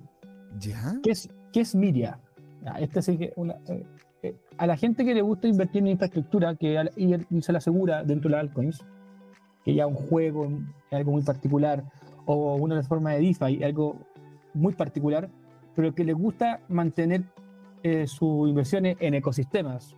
[0.59, 0.94] ¿Ya?
[1.03, 2.18] ¿Qué es, qué es Media?
[2.64, 3.85] Ah, Este sí que una, eh,
[4.23, 7.53] eh, a la gente que le gusta invertir en infraestructura, que al- y, y se
[7.53, 8.79] la asegura dentro de las altcoins,
[9.64, 10.49] que ya un juego
[10.90, 11.85] algo muy particular,
[12.27, 13.97] o una forma de DeFi, algo
[14.55, 15.29] muy particular,
[15.75, 17.25] pero que le gusta mantener
[17.83, 19.94] eh, sus inversiones en ecosistemas.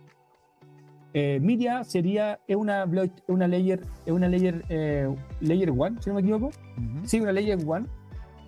[1.13, 2.85] Eh, Media sería es una,
[3.27, 5.07] una layer, es una layer, eh,
[5.41, 7.05] layer one, si no me equivoco, Ujú.
[7.05, 7.87] Sí, una Layer One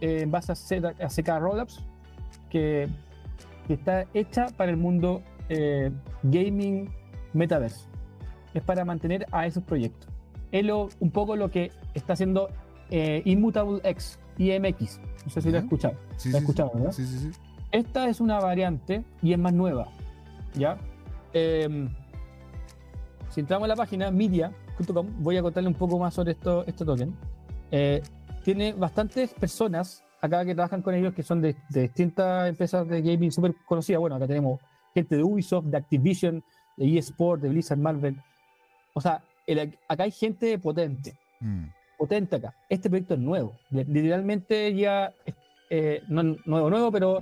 [0.01, 1.83] eh, en base a, Z- a CK Rollups
[2.49, 2.87] que,
[3.67, 5.89] que está hecha para el mundo eh,
[6.23, 6.89] gaming
[7.33, 7.85] metaverse.
[8.53, 10.09] Es para mantener a esos proyectos.
[10.51, 12.49] Es lo- un poco lo que está haciendo
[12.91, 14.99] eh, Immutable X, IMX.
[15.25, 15.57] No sé si lo Ya.
[15.59, 15.93] has escuchado.
[16.17, 16.91] Sí, ¿Lo has sí, escuchado, verdad?
[16.91, 17.31] Sí, sí, sí.
[17.71, 19.87] Esta es una variante y es más nueva.
[20.55, 20.77] ¿Ya?
[23.29, 26.83] Si entramos a la página media.com, voy a contarle un poco más sobre esto, este
[26.83, 27.13] token.
[27.71, 28.01] Eh,
[28.43, 33.01] tiene bastantes personas acá que trabajan con ellos que son de, de distintas empresas de
[33.01, 33.99] gaming súper conocidas.
[33.99, 34.59] Bueno, acá tenemos
[34.93, 36.43] gente de Ubisoft, de Activision,
[36.77, 38.15] de eSport, de Blizzard, Marvel.
[38.93, 41.65] O sea, el- acá hay gente potente Mm.
[41.97, 42.53] potente acá.
[42.67, 43.53] Este proyecto es nuevo.
[43.69, 45.13] Li- Literalmente ya,
[45.69, 47.21] eh, no nuevo, nuevo, pero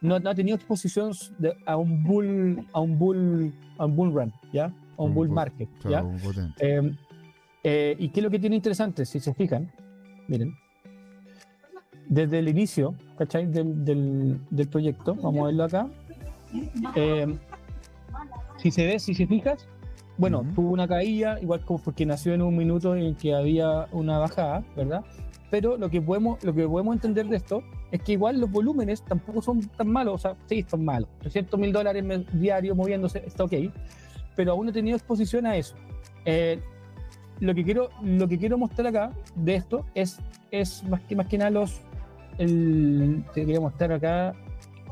[0.00, 4.12] no, no ha tenido exposición de- a un bull, a un bull, a un bull
[4.14, 4.72] run, ¿ya?
[5.04, 6.00] Un bull market, ¿ya?
[6.00, 6.10] Claro.
[6.58, 6.94] Eh,
[7.64, 9.06] eh, ¿Y qué es lo que tiene interesante?
[9.06, 9.70] Si se fijan,
[10.26, 10.54] miren,
[12.08, 13.46] desde el inicio, ¿cachai?
[13.46, 15.88] Del, del, del proyecto, vamos a verlo acá.
[16.94, 17.36] Eh,
[18.56, 19.68] si se ve, si se fijas,
[20.16, 20.52] bueno, Ujú.
[20.54, 24.64] tuvo una caída, igual como porque nació en un minuto en que había una bajada,
[24.74, 25.04] ¿verdad?
[25.50, 29.02] Pero lo que podemos, lo que podemos entender de esto es que igual los volúmenes
[29.02, 31.08] tampoco son tan malos, o sea, sí, son malos.
[31.20, 33.52] 300 mil dólares diarios moviéndose, está ok,
[34.38, 35.74] pero aún no he tenido exposición a eso.
[36.24, 36.60] Eh,
[37.40, 40.20] lo que quiero lo que quiero mostrar acá de esto es
[40.52, 41.80] es más que más que nada los
[42.38, 44.32] el, te quería mostrar acá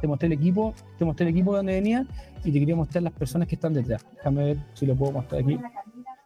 [0.00, 2.04] te mostré el equipo te mostré el equipo de donde venía
[2.42, 4.04] y te quería mostrar las personas que están detrás.
[4.16, 5.56] Déjame ver si lo puedo mostrar aquí.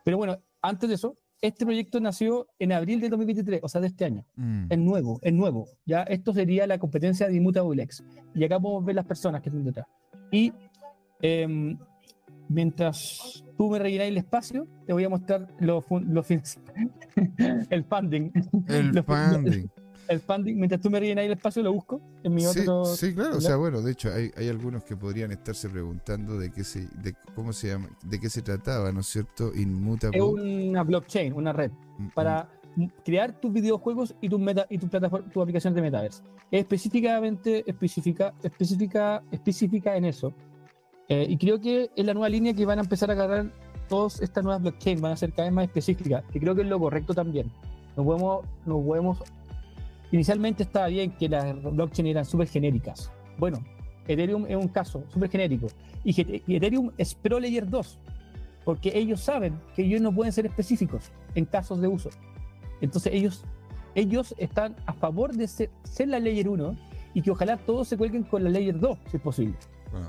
[0.02, 3.88] Pero bueno antes de eso este proyecto nació en abril de 2023 o sea de
[3.88, 4.24] este año.
[4.36, 4.64] Mm.
[4.70, 5.66] es nuevo es nuevo.
[5.84, 8.02] Ya esto sería la competencia de Immutable X.
[8.34, 9.86] Y acá podemos ver las personas que están detrás.
[10.30, 10.54] Y
[11.20, 11.76] em,
[12.50, 16.30] mientras tú me rellenas el espacio, te voy a mostrar los los
[17.70, 18.30] el funding.
[18.68, 19.70] El Los- funding.
[20.08, 22.84] El funding, mientras tú me rellenas el espacio, lo busco en mi Sí, otro.
[22.84, 23.36] sí, claro.
[23.36, 26.88] O sea, bueno, de hecho, hay, hay algunos que podrían estarse preguntando de qué se,
[27.00, 29.52] de cómo se llama, de qué se trataba, ¿no es cierto?
[29.54, 30.18] Inmutable.
[30.18, 32.48] Es una blockchain, una red, Mm, para
[33.04, 36.24] crear tus videojuegos y tus meta y tu plataforma, tu aplicación de metaverse.
[36.50, 40.32] Es específicamente específica, específica, específica en eso.
[41.10, 43.50] Eh, y creo que es la nueva línea que van a empezar a agarrar
[43.88, 46.68] todas estas nuevas blockchains, van a ser cada vez más específicas, que creo que es
[46.68, 47.50] lo correcto también.
[47.96, 49.18] No podemos, no podemos.
[50.12, 53.10] Inicialmente estaba bien que las blockchains eran súper genéricas.
[53.38, 53.58] Bueno,
[54.06, 55.66] Ethereum es un caso súper genérico.
[56.04, 56.14] Y,
[56.46, 57.98] y Ethereum es Pro Layer 2,
[58.64, 62.10] porque ellos saben que ellos no pueden ser específicos en casos de uso.
[62.80, 63.44] Entonces ellos,
[63.96, 66.76] ellos están a favor de ser, ser la Layer 1
[67.14, 69.56] y que ojalá todos se cuelguen con la Layer 2, si es posible.
[69.90, 70.08] Bueno,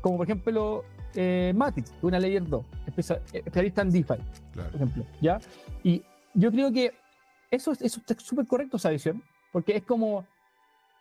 [0.00, 0.84] Como por ejemplo
[1.14, 4.14] eh, Matic, una Layer 2, especia- especialista en DeFi,
[4.52, 4.70] claro.
[4.70, 5.04] por ejemplo.
[5.20, 5.40] ¿ya?
[5.82, 6.02] Y
[6.34, 6.92] yo creo que
[7.50, 10.24] eso, es- eso está súper correcto, esa visión, porque es como,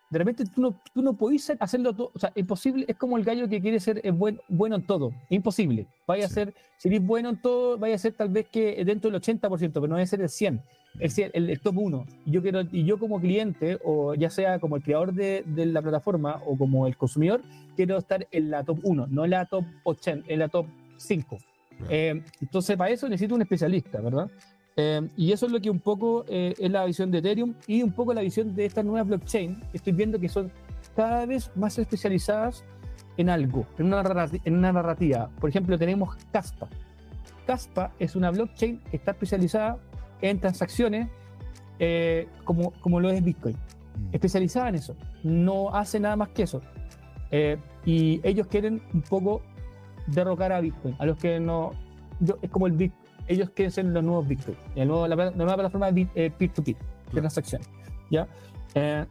[0.09, 3.25] de repente tú no, tú no podís hacerlo todo, o sea, imposible, es como el
[3.25, 5.85] gallo que quiere ser eh, buen- bueno en todo, imposible.
[6.07, 6.35] Vaya a Sí.
[6.35, 9.73] ser, si eres bueno en todo, vaya a ser tal vez que dentro del 80%,
[9.81, 10.63] pero no vaya a ser el 100%,
[10.99, 12.05] 100, el, el top 1.
[12.25, 15.65] Y yo, quiero, y yo como cliente, o ya sea como el creador de, de
[15.67, 17.41] la plataforma o como el consumidor,
[17.75, 20.65] quiero estar en la top 1, no en la top 80, en la top
[20.97, 21.37] 5.
[21.77, 21.85] Claro.
[21.89, 24.29] Eh, entonces, para eso necesito un especialista, ¿verdad?
[24.75, 27.81] Eh, y eso es lo que un poco eh, es la visión de Ethereum y
[27.81, 29.59] un poco la visión de estas nuevas blockchain.
[29.73, 30.51] Estoy viendo que son
[30.95, 32.63] cada vez más especializadas
[33.17, 35.29] en algo, en una, en una narrativa.
[35.39, 36.69] Por ejemplo, tenemos Caspa.
[37.47, 39.79] Caspa es una blockchain que está especializada
[40.21, 41.09] en transacciones
[41.79, 43.55] eh, como, como lo es Bitcoin
[43.97, 44.09] Mm.
[44.13, 44.95] especializada en eso.
[45.23, 46.61] No hace nada más que eso.
[47.31, 49.41] Eh, y ellos quieren un poco
[50.05, 50.95] derrocar a Bitcoin.
[50.99, 51.71] A los que no.
[52.19, 52.93] yo- es como el Bit.
[53.27, 54.55] Ellos quieren ser los nuevos Bitcoin.
[54.75, 57.21] El nuevo, la, la nueva plataforma de eh, peer-to-peer, de Claro.
[57.21, 57.67] transacciones.
[58.11, 58.27] ¿Ya?
[58.75, 59.05] Eh,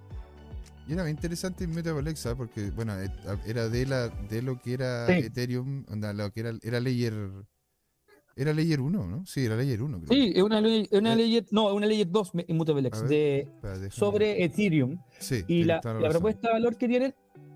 [0.89, 2.39] Y era bien interesante Immutable X, ¿sabes?
[2.39, 3.11] Porque, bueno, et-
[3.45, 5.13] era de la de lo que era Sí.
[5.15, 7.13] Ethereum, onda, lo que era, era layer
[8.39, 9.25] Era Layer 1, ¿no?
[9.25, 10.01] Sí, era Layer 1.
[10.03, 10.09] Creo.
[10.23, 11.17] Sí, es una, ley- una Eh.
[11.17, 14.99] Layer, no, una Layer 2 me- Immutable X, de, Espera, sobre Ethereum.
[15.19, 17.15] Sí, Y la, la propuesta de valor que tienen,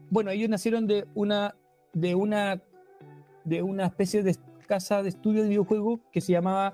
[0.09, 1.55] bueno, ellos nacieron de una,
[1.93, 2.63] de una,
[3.45, 4.35] de una especie de
[4.67, 6.73] casa de estudio de videojuegos que se llamaba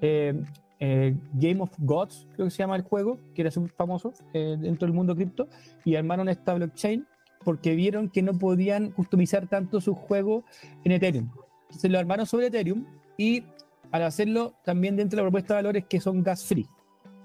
[0.00, 0.40] eh,
[0.78, 4.56] eh, Game of Gods, creo que se llama el juego, que era súper famoso eh,
[4.60, 5.48] dentro del mundo cripto,
[5.84, 7.06] y armaron esta blockchain
[7.44, 10.44] porque vieron que no podían customizar tanto su juego
[10.84, 11.28] en Ethereum.
[11.64, 12.84] Entonces lo armaron sobre Ethereum
[13.22, 13.44] y
[13.92, 16.66] al hacerlo también dentro de la propuesta de valores que son gas free.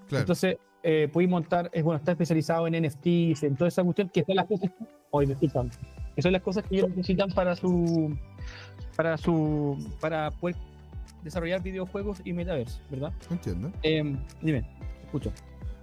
[0.08, 0.20] Claro.
[0.22, 4.22] Entonces, eh, podéis montar, es bueno, está especializado en NFTs, en toda esa cuestión, que
[4.24, 4.70] son las cosas,
[5.10, 5.70] hoy disculpan,
[6.14, 8.16] que son las cosas que ellos necesitan para su,
[8.96, 10.56] para su, para poder
[11.24, 13.12] desarrollar videojuegos y metaverse, ¿verdad?
[13.30, 13.72] Entiendo.
[13.82, 14.64] Eh, dime,
[15.04, 15.32] escucho.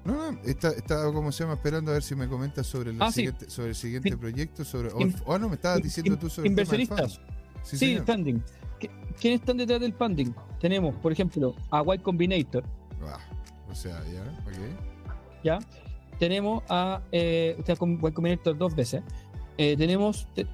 [0.06, 3.08] No, no, estaba, como se llama, esperando a ver si me comentas sobre el Ah,
[3.12, 3.15] sí.
[3.15, 4.15] siguiente, sobre el siguiente Sí.
[4.15, 4.63] proyecto.
[4.63, 6.82] Sobre, o, In- oh, no, me estabas in- diciendo in- tú sobre el tema del
[6.82, 7.17] inversionistas.
[7.17, 7.63] funding.
[7.63, 8.06] Sí, Sí, señor.
[8.06, 8.41] funding.
[9.15, 10.32] ¿Qué- ¿Quiénes están detrás del funding?
[10.60, 12.63] Tenemos, por ejemplo, a Y Combinator,
[13.04, 13.19] Ah,
[13.69, 15.43] o sea, ya, ok.
[15.43, 15.60] ¿ya?
[16.19, 19.04] Tenemos a, eh, usted con Y Combinator dos veces.
[19.58, 20.47] Eh, tenemos, te-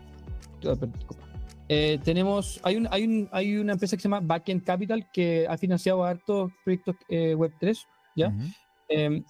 [0.67, 0.76] ah.
[1.69, 5.45] Eh, tenemos, hay, un, hay, un, hay una empresa que se llama Backend Capital que
[5.50, 7.78] ha financiado hartos proyectos eh, Web3,
[8.15, 8.28] ¿ya?
[8.28, 8.38] Ujú.
[8.89, 9.24] Eh,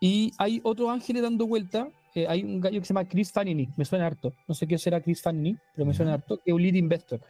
[0.00, 1.88] y hay otros ángeles dando vuelta.
[2.14, 4.32] eh, hay un gallo que se llama Chris Fanini, me suena harto.
[4.48, 6.38] No sé qué será Chris Fanini, pero me suena harto.
[6.38, 7.20] Que es un lead investor.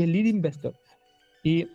[0.00, 0.72] Que es lead investor.
[1.42, 1.66] Y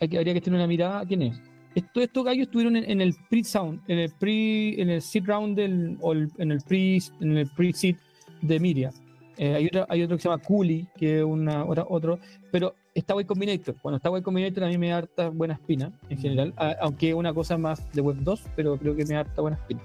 [0.00, 1.04] hay que- habría que tener una mirada.
[1.04, 1.40] ¿Quién es?
[1.74, 5.56] Esto- estos gallos estuvieron en, en el pre-sound, en el pre, en el seed round
[5.56, 7.96] del, o el- en el pre, en el pre-seed
[8.40, 8.90] de Miria.
[9.36, 12.20] Eh, hay, otra- hay otro que se llama Cooley, que es una, otra- otro,
[12.52, 13.74] pero está Y Combinator.
[13.82, 17.08] Cuando está Y Combinator a mí me da harta buena espina en general, a- aunque
[17.08, 19.80] es una cosa más de Web 2, pero creo que me da harta buena espina.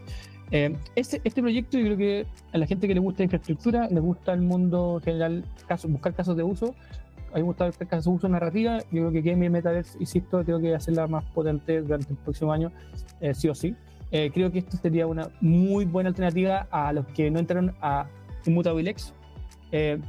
[0.51, 3.87] Eh, este, este proyecto yo creo que a la gente que le gusta la infraestructura,
[3.89, 6.75] le gusta el mundo en general, caso- buscar casos de uso,
[7.31, 10.59] a mí me gusta casos de uso narrativa, yo creo que Game Metaverse, insisto, tengo
[10.59, 12.71] que hacerla más potente durante el próximo año,
[13.21, 13.75] eh, sí o sí.
[14.11, 18.07] Eh, creo que esto sería una muy buena alternativa a los que no entraron a
[18.45, 19.13] Immutable X.
[19.71, 19.99] Eh,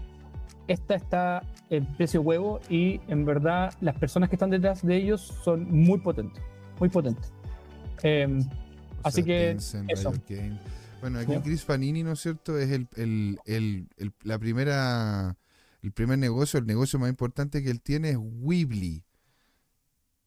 [0.68, 5.20] esta está en precio huevo y en verdad las personas que están detrás de ellos
[5.42, 6.42] son muy potentes,
[6.78, 7.32] muy potentes.
[8.02, 8.38] Eh,
[9.02, 10.12] Así sea, que Tencent, eso.
[11.00, 11.42] Bueno, aquí Ya.
[11.42, 12.58] Chris Fanini, ¿no es cierto?
[12.58, 15.36] Es el, el, el- la primera,
[15.82, 19.04] el primer negocio, el negocio más importante que él tiene es Weebly.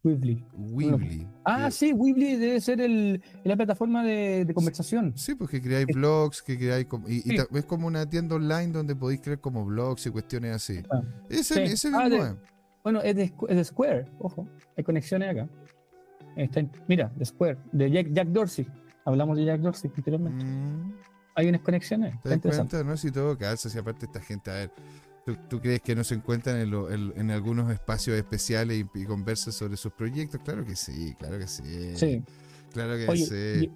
[0.03, 0.43] Weebly.
[0.53, 1.27] Weebly.
[1.45, 5.13] Ah, que- sí, Weebly debe ser el, la plataforma de, de conversación.
[5.15, 7.37] Sí, pues que creáis blogs, que creáis como, y, y Sí.
[7.53, 10.81] es como una tienda online donde podéis crear como blogs y cuestiones así.
[10.89, 11.59] Ah, Ese, sí.
[11.73, 12.35] ese Ah, mismo de- es.
[12.83, 15.47] Bueno, es de, Squ- es de Square, ojo, hay conexiones acá.
[16.35, 18.67] Está en- mira, de Square, de Jack, Jack Dorsey.
[19.05, 20.43] Hablamos de Jack Dorsey anteriormente.
[20.45, 20.93] Mm,
[21.35, 22.83] Hay unas conexiones, ¿Te das cuenta?
[22.83, 24.71] No, si todo calza, si aparte esta gente, a ver,
[25.25, 28.99] ¿tú, tú crees que no se encuentran en, lo- en- en algunos espacios especiales y,
[28.99, 30.41] y conversan sobre sus proyectos?
[30.43, 31.95] Claro que sí, claro que sí.
[31.95, 32.23] Sí.
[32.73, 33.69] Claro que Oye, sí.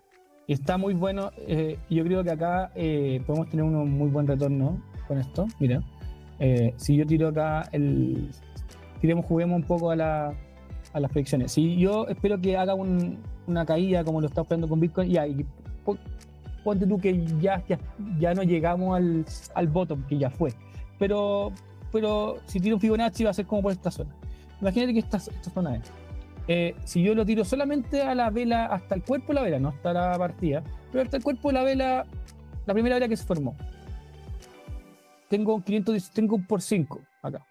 [0.47, 1.31] y, está muy bueno.
[1.47, 5.47] eh, yo creo que acá eh, podemos tener un muy buen retorno con esto.
[5.59, 5.81] Mira,
[6.39, 8.29] eh, si yo tiro acá el.
[9.01, 10.33] Tiremos, juguemos un poco a, la,
[10.93, 11.51] a las predicciones.
[11.51, 15.27] Si yo espero que haga un- una caída como lo está esperando con Bitcoin, ya,
[15.27, 15.45] y
[15.83, 15.99] pon-
[16.63, 17.77] ponte tú que ya, ya,
[18.19, 20.53] ya no llegamos al, al bottom, que ya fue.
[20.99, 21.51] Pero,
[21.91, 24.15] pero si tiro un Fibonacci va a ser como por esta zona.
[24.61, 25.91] Imagínate que esta, esta zona es.
[26.47, 29.59] Eh, si yo lo tiro solamente a la vela, hasta el cuerpo de la vela,
[29.59, 32.05] no hasta la partida, pero hasta el cuerpo de la vela,
[32.65, 33.55] la primera vela que se formó.
[35.27, 37.45] Tengo un 510, tengo un por 5 acá.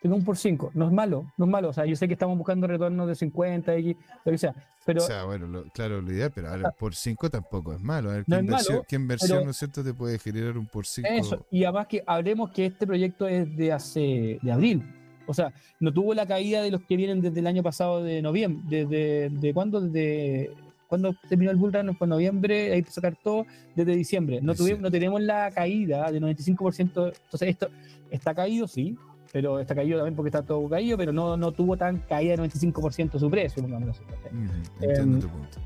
[0.00, 0.70] Tengo un por 5.
[0.74, 1.68] No es malo, no es malo.
[1.68, 4.54] O sea, yo sé que estamos buscando retornos de 50, X, lo que sea.
[4.86, 8.10] Pero o sea, bueno, lo- claro, lo ideal, pero ahora por 5 tampoco es malo.
[8.10, 10.56] A ver, ¿qué No inversión, malo, qué inversión, pero- ¿no es cierto?, te puede generar
[10.56, 11.08] un por 5.
[11.12, 14.82] Eso, y además que hablemos que este proyecto es de hace de abril.
[15.26, 18.22] O sea, no tuvo la caída de los que vienen desde el año pasado de
[18.22, 18.64] noviembre.
[18.84, 19.80] ¿Desde de cuándo?
[19.82, 20.50] Desde
[20.88, 21.94] cuando terminó el bull run?
[21.94, 24.40] Fue en noviembre, ahí sacar todo desde diciembre.
[24.42, 27.12] No, tuvimos, no tenemos la caída del 95%.
[27.24, 27.68] Entonces, esto
[28.10, 28.96] está caído, sí,
[29.32, 32.50] pero está caído también porque está todo caído, pero no, no tuvo tan caída del
[32.50, 33.62] 95% su precio.
[33.62, 34.02] pongámoslo así.
[34.02, 35.58] Ujú, entiendo Em, tu punto.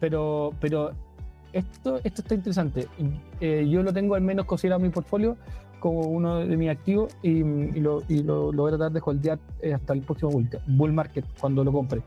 [0.00, 0.92] pero, pero
[1.52, 2.86] esto, esto está interesante.
[3.40, 5.36] Eh, yo lo tengo al menos considerado en mi portfolio
[5.80, 9.00] como uno de mis activos y, y lo, y lo, lo voy a tratar de
[9.04, 10.32] holdear eh, hasta el próximo
[10.66, 12.02] bull, market cuando lo compre.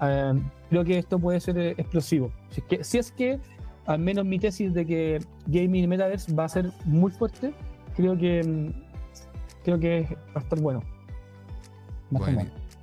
[0.00, 0.32] Eh,
[0.70, 2.30] creo que esto puede ser eh, explosivo.
[2.50, 3.38] Si es, que, si es que,
[3.86, 7.52] al menos mi tesis de que gaming y metaverse va a ser muy fuerte,
[7.96, 8.87] creo que mm,
[9.76, 10.82] creo que va a estar bueno.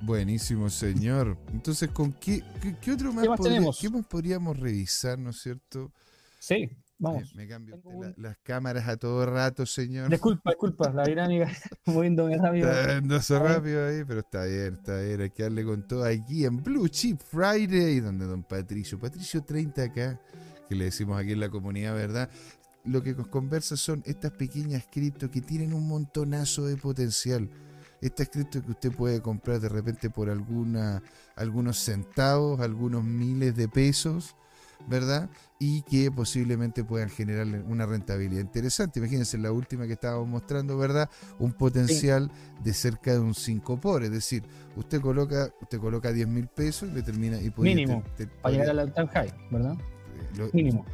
[0.02, 1.36] Buenísimo, señor.
[1.52, 3.78] Entonces, ¿con qué, qué, qué otro más, ¿Qué más podría- tenemos?
[3.80, 5.90] qué más podríamos revisar, ¿no es cierto?
[6.38, 6.70] Sí.
[6.98, 7.34] Vamos.
[7.34, 10.08] Me, me cambio la- las cámaras a todo rato, señor.
[10.10, 11.50] Disculpa, disculpa, la dinámica
[11.86, 12.70] moviéndome rápido.
[13.16, 15.20] Está rápido ahí, pero está bien, está bien.
[15.22, 19.82] Hay que darle con todo aquí en Blue Chip Friday, donde don Patricio, Patricio 30
[19.82, 20.20] acá,
[20.68, 22.30] que le decimos aquí en la comunidad, ¿verdad?
[22.86, 27.50] Lo que nos conversa son estas pequeñas cripto que tienen un montonazo de potencial.
[28.00, 31.02] Estas cripto que usted puede comprar de repente por alguna,
[31.34, 34.36] algunos centavos, algunos miles de pesos,
[34.86, 35.30] ¿verdad?
[35.58, 39.00] Y que posiblemente puedan generarle una rentabilidad interesante.
[39.00, 41.08] Imagínense la última que estábamos mostrando, ¿verdad?
[41.38, 42.30] Un potencial
[42.62, 44.44] de cerca de un 5 por, es decir,
[44.76, 48.52] usted coloca, usted coloca 10 mil pesos y le termina y Mínimo, te- te- Para
[48.54, 49.76] llegar al high, ¿verdad?
[50.36, 50.84] Lo- Mínimo.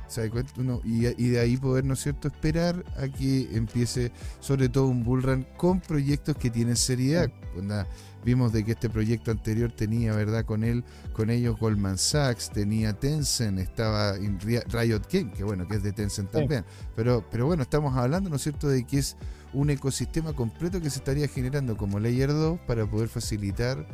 [0.84, 5.04] y, y de ahí poder, ¿no es cierto?, esperar a que empiece sobre todo un
[5.04, 7.30] bull run con proyectos que tienen seriedad.
[7.56, 7.86] Onda,
[8.24, 12.92] vimos de que este proyecto anterior tenía, ¿verdad?, con él, con ellos Goldman Sachs, tenía
[12.94, 16.38] Tencent, estaba en Ri- Riot King, que bueno, que es de Tencent Sí.
[16.38, 16.64] también.
[16.96, 19.16] Pero, pero bueno, estamos hablando, ¿no es cierto?, de que es
[19.52, 23.86] un ecosistema completo que se estaría generando como Layer 2 para poder facilitar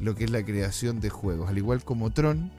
[0.00, 1.48] lo que es la creación de juegos.
[1.50, 2.50] Al igual como Tron,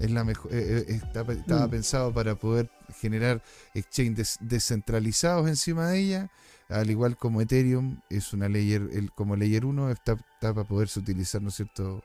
[0.00, 1.70] es la mejor, eh, eh, está- estaba Mm.
[1.70, 2.70] pensado para poder
[3.00, 3.42] generar
[3.74, 6.30] exchanges des- descentralizados encima de ella,
[6.68, 10.98] al igual como Ethereum es una layer, el, como layer 1 está, está para poderse
[11.00, 12.02] utilizar, ¿no es cierto?,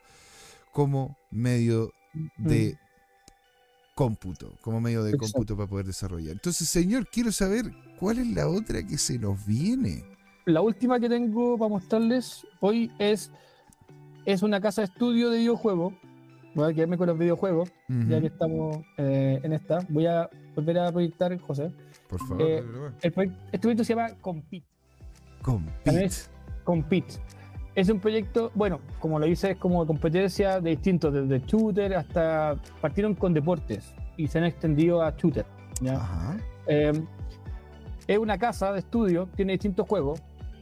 [0.71, 1.91] como medio
[2.37, 2.77] de
[3.95, 5.15] cómputo, como medio de Mm.
[5.15, 5.33] Exacto.
[5.33, 6.31] cómputo para poder desarrollar.
[6.33, 10.03] Entonces, señor, quiero saber cuál es la otra que se nos viene.
[10.45, 13.31] La última que tengo para mostrarles hoy es,
[14.25, 15.93] es una casa de estudio de videojuegos.
[16.53, 17.71] Voy a quedarme con los videojuegos,
[18.09, 19.79] ya que estamos eh, en esta.
[19.89, 21.71] Voy a volver a proyectar, José.
[22.09, 22.63] Por favor, eh.
[23.01, 24.65] El proyec- este proyecto se llama Compete.
[25.41, 26.09] Compete.
[26.63, 27.15] Compete.
[27.73, 32.55] Es un proyecto, bueno, como lo dice, es como competencia de distintos, desde shooter hasta.
[32.81, 35.45] Partieron con deportes y se han extendido a shooter.
[35.81, 35.93] ¿ya?
[35.95, 36.37] Ajá.
[36.67, 36.91] Eh,
[38.07, 40.21] es una casa de estudio, tiene distintos juegos.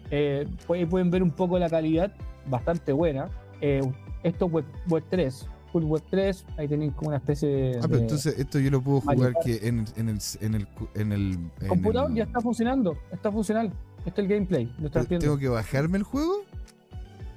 [0.10, 0.48] Pues
[0.80, 2.12] ahí pueden ver un poco la calidad,
[2.48, 3.28] bastante buena.
[3.60, 7.78] Esto es web, web 3, full web 3, ahí tenéis como una especie de.
[7.78, 11.12] Ah, pero entonces esto yo lo puedo jugar que en, en el en el en
[11.12, 13.72] el en computador el- ya está funcionando, está funcional.
[14.06, 15.08] Este es el gameplay, lo estás.
[15.08, 16.44] ¿Tengo que bajarme el juego?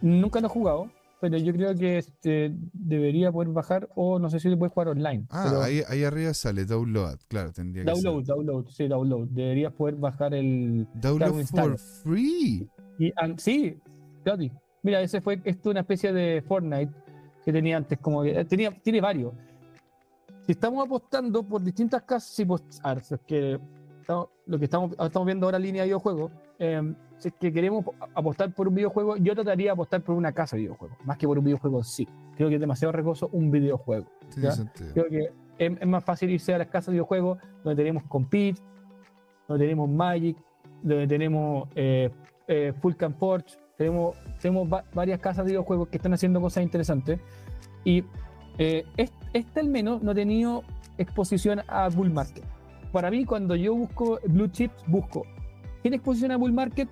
[0.00, 4.40] Nunca lo he jugado, pero yo creo que este, debería poder bajar o no sé
[4.40, 5.26] si lo puedes jugar online.
[5.30, 9.28] Ah, pero ahí, ahí arriba sale download, claro, tendría que download, download, sí, download.
[9.28, 10.86] Deberías poder bajar el.
[10.94, 12.68] Download for free.
[12.98, 13.76] Y, sí,
[14.24, 14.52] gratis.
[14.82, 16.92] Mira, ese fue esto una especie de Fortnite
[17.44, 19.32] que tenía antes, como que- eh, tenía, tiene varios.
[20.46, 23.60] Si estamos apostando por distintas casas, si pues, a ver, si es que
[24.00, 27.84] estamos- lo que estamos, estamos viendo ahora línea de videojuegos, eh, si es que queremos
[28.14, 31.26] apostar por un videojuego, yo trataría de apostar por una casa de videojuegos, más que
[31.26, 32.08] por un videojuego sí.
[32.36, 34.06] Creo que es demasiado riesgoso un videojuego.
[34.30, 34.92] Sentido.
[34.94, 35.18] Creo que
[35.58, 38.60] es, es más fácil irse a las casas de videojuegos donde tenemos Compete,
[39.46, 40.36] donde tenemos Magic,
[40.82, 42.10] donde tenemos eh,
[42.48, 46.62] eh, Full Camp Forge, tenemos, tenemos va- varias casas de videojuegos que están haciendo cosas
[46.62, 47.18] interesantes.
[47.84, 48.04] Y
[48.58, 50.62] eh, es- este al menos no ha tenido
[50.98, 52.44] exposición a Bull Market.
[52.92, 55.24] Para mí, cuando yo busco Blue Chips, busco,
[55.80, 56.88] ¿tiene exposición a Bull Market?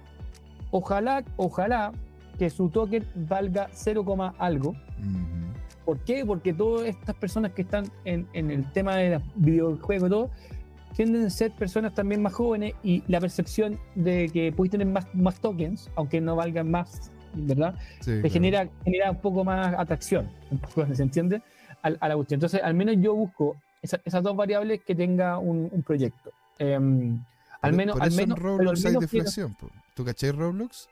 [0.70, 1.92] Ojalá, ojalá
[2.38, 4.04] que su token valga 0,
[4.38, 4.74] algo.
[5.84, 6.24] ¿Por qué?
[6.24, 10.30] Porque todas estas personas que están en, en el tema de los videojuegos y todo,
[10.97, 15.07] tienden a ser personas también más jóvenes y la percepción de que puedes tener más,
[15.14, 17.74] más tokens, aunque no valgan más, ¿verdad?
[18.01, 18.32] Sí, Te claro.
[18.32, 20.28] genera, genera un poco más atracción,
[20.95, 21.43] ¿se entiende?
[21.82, 22.36] Al- a la cuestión.
[22.38, 26.30] Entonces, al menos yo busco esa- esas dos variables que tenga un, un proyecto.
[26.59, 27.18] Em,
[27.62, 29.55] al Por- menos, por al eso menos, en Roblox hay menos quiero- deflación.
[29.55, 29.70] po.
[29.95, 30.88] ¿Tú cachai Roblox?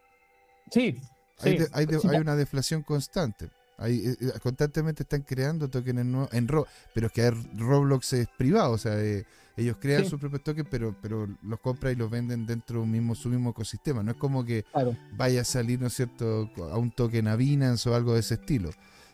[0.70, 1.00] Sí,
[1.40, 1.58] Hay, sí.
[1.58, 3.48] de- hay de- Sí, hay una deflación constante.
[3.76, 8.28] Hay, eh, eh, constantemente están creando tokens nuevos en Ro pero es que Roblox es
[8.36, 9.24] privado, o sea, eh,
[9.58, 10.10] ellos crean Sí.
[10.10, 13.28] sus propios tokens, pero, pero los compran y los venden dentro de un mismo, su
[13.28, 14.02] mismo ecosistema.
[14.02, 14.96] No es como que claro.
[15.16, 18.34] vaya a salir, ¿no es cierto?, a un token a Binance o algo de ese
[18.34, 18.70] estilo.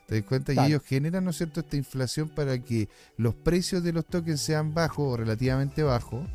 [0.07, 0.53] ¿Te das cuenta?
[0.53, 0.69] Claro.
[0.69, 4.41] Y ellos generan, ¿no es cierto?, esta inflación para que los precios de los tokens
[4.41, 6.27] sean bajos o relativamente bajos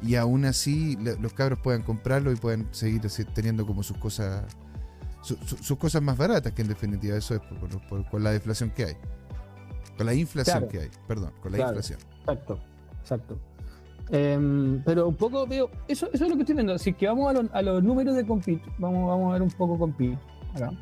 [0.00, 3.02] y aún así los cabros puedan comprarlo y puedan seguir
[3.34, 4.44] teniendo como sus cosas
[5.20, 8.22] su- su- sus cosas más baratas, que en definitiva eso es por, por- por- con
[8.22, 8.96] la deflación que hay.
[9.96, 10.68] Con la inflación Claro.
[10.68, 11.70] que hay, perdón, con la Claro.
[11.72, 11.98] inflación.
[12.20, 12.60] Exacto,
[13.00, 13.40] exacto.
[14.10, 16.72] Em, pero un poco veo, eso, eso es lo que estoy viendo.
[16.74, 18.62] Así que vamos a, los- a los números de Compete.
[18.78, 20.18] Vamos, vamos a ver un poco Compete.
[20.54, 20.72] Acá.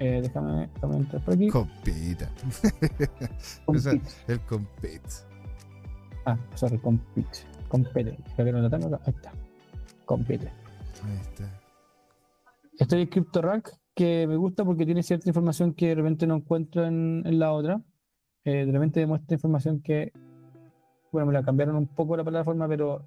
[0.00, 1.48] Eh, déjame, déjame entrar por aquí.
[1.48, 2.30] Compita.
[3.64, 4.00] Compete.
[4.28, 5.08] El compete.
[6.26, 7.38] Ah, sorry, Compete.
[7.68, 8.16] Compete.
[8.36, 9.00] Creo que no lo tengo acá.
[9.06, 9.32] Ahí está.
[10.04, 10.48] Compete.
[11.04, 11.44] Ahí está.
[12.78, 16.84] Estoy en CryptoRank, que me gusta porque tiene cierta información que de repente no encuentro
[16.86, 17.80] en, en la otra.
[18.44, 20.12] Eh, de repente demuestra información que
[21.12, 23.02] bueno, me la cambiaron un poco la plataforma, pero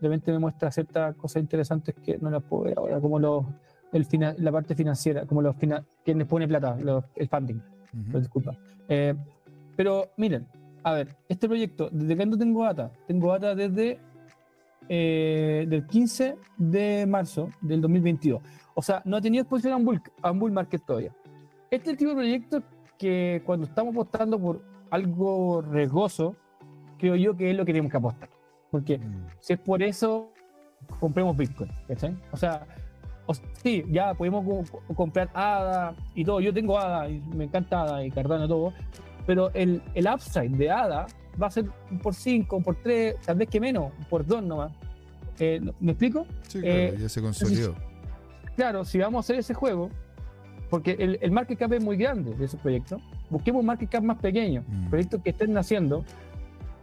[0.00, 3.44] realmente me muestra ciertas cosas interesantes que no las puedo ver ahora, como los,
[3.92, 4.06] el
[4.38, 6.76] la parte financiera, como los quienes pone plata,
[7.14, 7.60] el funding.
[7.92, 8.56] disculpa.
[8.88, 9.14] Eh,
[9.76, 10.46] pero miren,
[10.82, 12.90] a ver, este proyecto, ¿desde cuándo tengo data?
[13.06, 13.98] Tengo data desde
[14.88, 18.42] eh, del 15 de marzo del 2022.
[18.74, 21.14] O sea, no ha tenido exposición a un bull, a un bull market todavía.
[21.70, 22.62] Este es el tipo de proyecto
[22.98, 26.36] que cuando estamos apostando por algo riesgoso,
[27.04, 28.30] creo yo que es lo que tenemos que apostar.
[28.70, 29.26] Porque mm.
[29.38, 30.32] si es por eso,
[31.00, 31.70] compremos Bitcoin.
[32.32, 32.66] O sea,
[33.62, 36.40] sí, ya podemos comprar ADA y todo.
[36.40, 38.72] Yo tengo ADA y me encanta ADA y Cardano todo.
[39.26, 41.06] Pero el, el upside de ADA
[41.40, 41.66] va a ser
[42.02, 44.72] por 5, por 3, tal vez que menos, por 2 nomás.
[45.38, 46.26] Eh, ¿Me explico?
[46.48, 47.74] Sí, claro, eh, ya se consolidó.
[48.56, 49.90] claro, si vamos a hacer ese juego,
[50.70, 53.00] porque el, el, market cap es muy grande de ese proyecto,
[53.30, 54.90] busquemos un market cap más pequeño, mm.
[54.90, 56.04] proyectos que estén naciendo,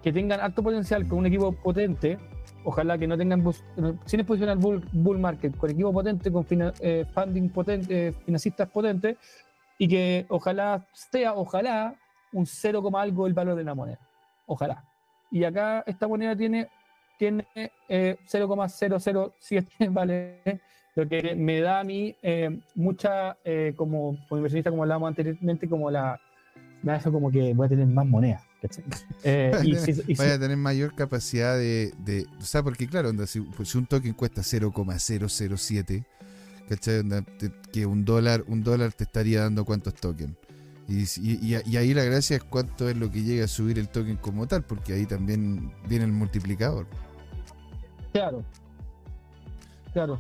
[0.02, 2.18] que tengan alto potencial, con un equipo potente,
[2.64, 3.44] ojalá que no tengan,
[4.06, 8.70] sin exposición al bull, bull market, con equipo potente, con eh, funding potente, eh, financistas
[8.70, 9.18] potentes,
[9.78, 11.96] y que ojalá sea, ojalá,
[12.34, 14.00] un 0, algo el valor de la moneda.
[14.46, 14.84] Ojalá.
[15.32, 16.68] Y acá esta moneda tiene,
[17.18, 17.48] tiene
[17.90, 20.42] eh, 0,007 vale,
[20.96, 25.70] lo que me da a mí eh, mucha, eh, como, como inversionista, como hablábamos anteriormente,
[25.70, 26.20] como la,
[26.84, 28.44] me da eso como que voy a tener más moneda.
[29.24, 29.52] Eh,
[30.08, 33.86] y Vaya a tener mayor capacidad de, de, O sea, porque claro, si, pues, un
[33.86, 36.06] token cuesta 0,007,
[36.70, 37.04] ¿cachai?
[37.72, 40.36] que un dólar, un dólar te estaría dando cuántos tokens.
[40.88, 44.18] Y, y, ahí la gracia es cuánto es lo que llega a subir el token
[44.18, 46.86] como tal, porque ahí también viene el multiplicador.
[48.12, 48.44] Claro.
[49.94, 50.20] Claro.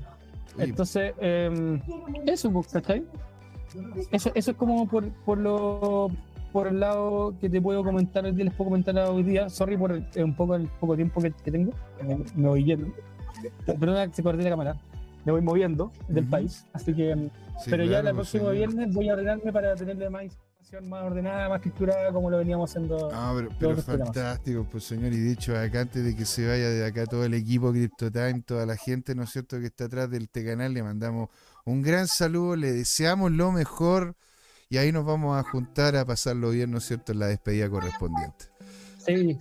[0.57, 1.81] Entonces, eh,
[2.25, 3.05] eso, pues, ¿cachai?
[4.11, 6.09] Eso, eso es como por, por lo
[6.51, 9.49] por el lado que te puedo comentar, les puedo comentar hoy día.
[9.49, 11.71] Sorry por un poco el poco tiempo que, tengo.
[12.35, 12.93] Me, voy yendo.
[13.65, 14.77] Perdona que se corte la cámara.
[15.25, 16.65] Me voy moviendo del país.
[16.73, 17.29] Así que.
[17.69, 20.51] pero ya el próximo viernes voy a ordenarme para tenerle más información
[20.89, 23.09] más ordenada, más estructurada, como lo veníamos haciendo.
[23.13, 25.11] Ah, pero, pero fantástico, pues señor.
[25.13, 28.65] Y dicho acá, antes de que se vaya de acá todo el equipo CryptoTime, toda
[28.65, 31.29] la gente, ¿no es cierto?, que está atrás del este canal, le mandamos
[31.65, 34.15] un gran saludo, le deseamos lo mejor
[34.71, 37.69] y ahí nos vamos a juntar a pasarlo bien, ¿no es cierto?, en la despedida
[37.69, 38.45] correspondiente.
[39.05, 39.37] Sí.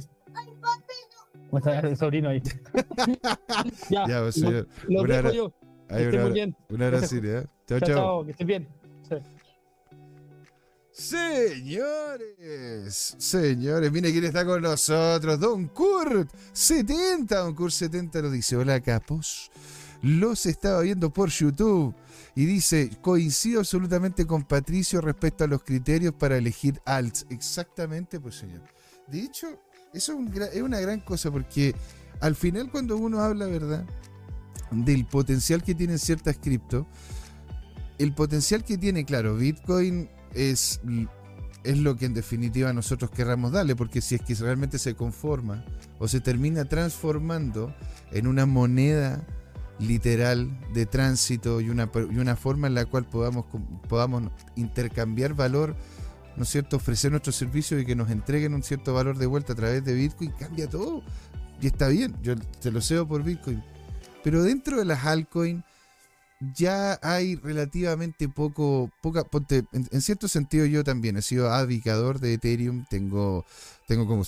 [1.48, 2.42] ¿Cómo está el sobrino ahí?
[3.90, 4.66] ya, ya pues, señor.
[4.88, 5.52] Lo, lo dejo yo.
[5.88, 6.56] Que estén muy bien.
[6.68, 7.46] Un abrazo, ¿eh?
[7.68, 7.88] Chao, chao.
[7.88, 8.68] Chao, que estén bien.
[10.90, 12.34] Señores,
[13.16, 18.80] señores, mire quién está con nosotros, Don Kurt 70, Don Kurt 70 nos dice, hola
[18.80, 19.50] capos,
[20.02, 21.94] los estaba viendo por YouTube
[22.40, 27.26] y dice, coincido absolutamente con Patricio respecto a los criterios para elegir alts.
[27.28, 28.62] Exactamente, pues señor.
[29.08, 29.60] De hecho,
[29.92, 30.18] eso
[30.50, 31.74] es, una gran cosa porque
[32.18, 33.84] al final cuando uno habla, ¿verdad?
[34.70, 36.86] Del potencial que tienen ciertas cripto,
[37.98, 40.80] el potencial que tiene, claro, Bitcoin es,
[41.62, 45.62] es lo que en definitiva nosotros querramos darle, porque si es que realmente se conforma
[45.98, 47.76] o se termina transformando
[48.12, 49.26] en una moneda
[49.80, 53.46] literal de tránsito y una, y una forma en la cual podamos,
[53.88, 55.74] podamos intercambiar valor,
[56.36, 56.76] ¿no es cierto?
[56.76, 59.94] Ofrecer nuestros servicios y que nos entreguen un cierto valor de vuelta a través de
[59.94, 61.02] Bitcoin, cambia todo.
[61.60, 63.62] Y está bien, yo te lo cedo por Bitcoin.
[64.22, 65.64] Pero dentro de las altcoins
[66.54, 69.26] ya hay relativamente poco, poca,
[69.72, 73.44] en, cierto sentido yo también he sido advocador de Ethereum, tengo,
[73.86, 74.24] tengo como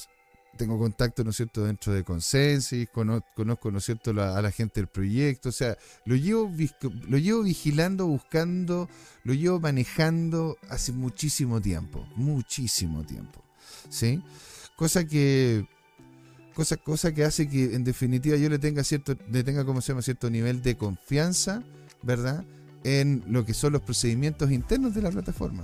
[0.56, 5.48] tengo contacto, ¿no cierto?, dentro de Consensus, conozco, ¿no cierto?, a la gente del proyecto,
[5.48, 6.50] o sea, lo llevo,
[7.08, 8.88] lo llevo vigilando, buscando,
[9.24, 13.42] lo llevo manejando hace muchísimo tiempo, muchísimo tiempo,
[13.88, 14.22] ¿sí?
[14.76, 15.66] Cosa que,
[16.54, 19.92] cosa, cosa que hace que en definitiva yo le tenga cierto, le tenga, como se
[19.92, 21.62] llama, cierto nivel de confianza,
[22.02, 22.44] ¿verdad?,
[22.84, 25.62] en lo que son los procedimientos internos de la plataforma.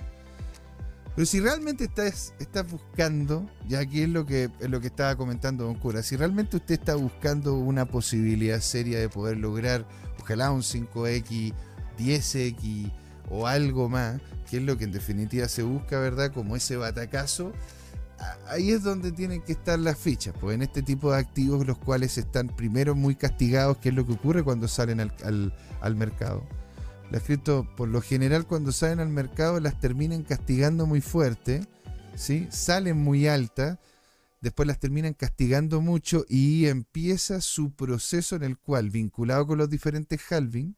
[1.18, 5.16] Pero si realmente estás, estás buscando, ya aquí es lo que, es lo que estaba
[5.16, 9.84] comentando Don Cura, si realmente usted está buscando una posibilidad seria de poder lograr,
[10.20, 11.54] ojalá un 5X,
[11.98, 12.92] 10X
[13.30, 16.32] o algo más, que es lo que en definitiva se busca, ¿verdad?
[16.32, 17.52] Como ese batacazo,
[18.46, 21.78] ahí es donde tienen que estar las fichas, pues en este tipo de activos los
[21.78, 26.46] cuales están primero muy castigados, que es lo que ocurre cuando salen al, al mercado
[27.10, 31.62] las cripto, por lo general, cuando salen al mercado, las terminan castigando muy fuerte,
[32.14, 32.46] ¿sí?
[32.50, 33.78] Salen muy altas,
[34.40, 39.70] después las terminan castigando mucho y empieza su proceso en el cual, vinculado con los
[39.70, 40.76] diferentes halving,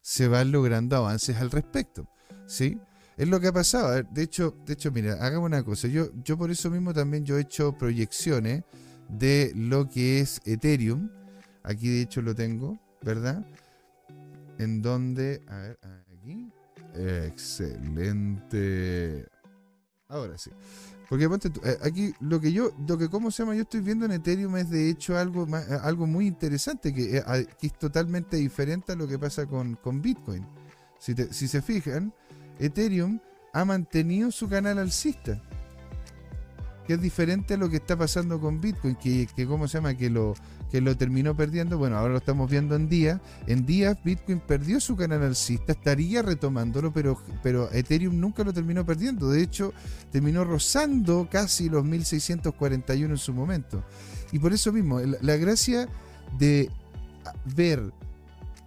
[0.00, 2.08] se van logrando avances al respecto,
[2.46, 2.78] ¿sí?
[3.16, 4.02] Es lo que ha pasado.
[4.02, 5.88] De hecho, de hecho, mira, hagamos una cosa.
[5.88, 8.62] Yo, yo por eso mismo también yo he hecho proyecciones
[9.08, 11.10] de lo que es Ethereum.
[11.62, 13.44] Aquí de hecho lo tengo, ¿verdad?
[14.58, 15.78] En donde, a ver,
[16.18, 16.50] aquí.
[17.26, 18.46] Excelente.
[20.08, 20.50] Ahora sí.
[21.08, 24.06] Porque ponte eh, aquí lo que yo, lo que cómo se llama, yo estoy viendo
[24.06, 28.36] en Ethereum es de hecho algo, eh, algo muy interesante, que, eh, que, es totalmente
[28.36, 30.44] diferente a lo que pasa con, con Bitcoin.
[30.98, 32.12] Si, si se fijan,
[32.58, 33.20] Ethereum
[33.52, 35.40] ha mantenido su canal alcista
[36.86, 39.94] que es diferente a lo que está pasando con Bitcoin, que, que ¿cómo se llama?
[39.94, 40.34] Que lo,
[40.70, 41.78] que lo terminó perdiendo.
[41.78, 43.20] Bueno, ahora lo estamos viendo en días.
[43.46, 48.84] En días Bitcoin perdió su canal alcista, estaría retomándolo, pero, pero Ethereum nunca lo terminó
[48.84, 49.30] perdiendo.
[49.30, 49.72] De hecho,
[50.10, 53.84] terminó rozando casi los 1641 en su momento.
[54.32, 55.88] Y por eso mismo, la gracia
[56.38, 56.70] de
[57.54, 57.92] ver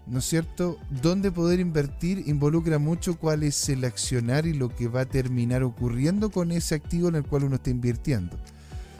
[0.09, 0.79] ¿no es cierto?
[1.01, 5.63] Dónde poder invertir involucra mucho cuál es el accionar y lo que va a terminar
[5.63, 8.37] ocurriendo con ese activo en el cual uno está invirtiendo.